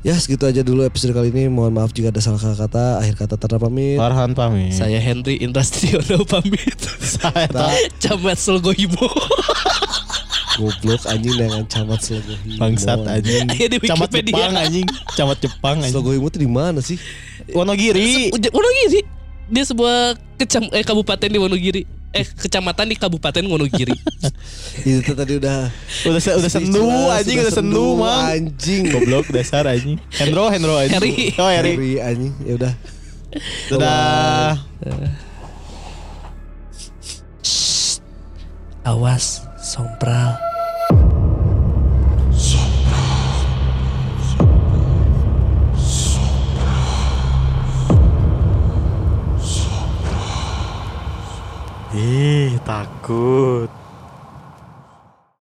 [0.00, 1.52] Ya segitu aja dulu episode kali ini.
[1.52, 3.04] Mohon maaf jika ada salah kata.
[3.04, 4.00] Akhir kata Tatra pamit.
[4.00, 4.72] Farhan pamit.
[4.72, 6.80] Saya Henry Indra Stiono pamit.
[7.04, 9.08] Saya Ta- Camat Selgohimo.
[10.56, 12.56] Goblok anjing dengan camat Slogohimo.
[12.56, 13.44] bangsat anjing.
[13.52, 14.32] Di Camat Wikipedia.
[14.40, 14.86] Jepang anjing.
[15.12, 15.92] Camat Jepang anjing.
[15.92, 16.96] Slogohimo itu di mana sih?
[17.52, 18.32] Wonogiri.
[18.32, 19.19] Wonogiri.
[19.50, 21.82] Dia sebuah kecam eh kabupaten di Wonogiri.
[22.10, 23.94] Eh kecamatan di Kabupaten Wonogiri.
[24.82, 25.70] Itu tadi udah
[26.06, 28.26] Udah se- udah sendu anjing udah sendu mang.
[28.30, 28.90] Anjing.
[28.90, 29.94] Goblok dasar anjing.
[30.14, 30.98] Hendro Hendro anjing.
[30.98, 31.34] Harry.
[31.38, 31.74] Oh Harry.
[31.78, 32.34] Harry anjing.
[32.42, 32.72] Ya udah.
[33.70, 34.54] Dadah.
[38.82, 40.34] Awas, sompral.
[51.90, 53.79] Ih, takut.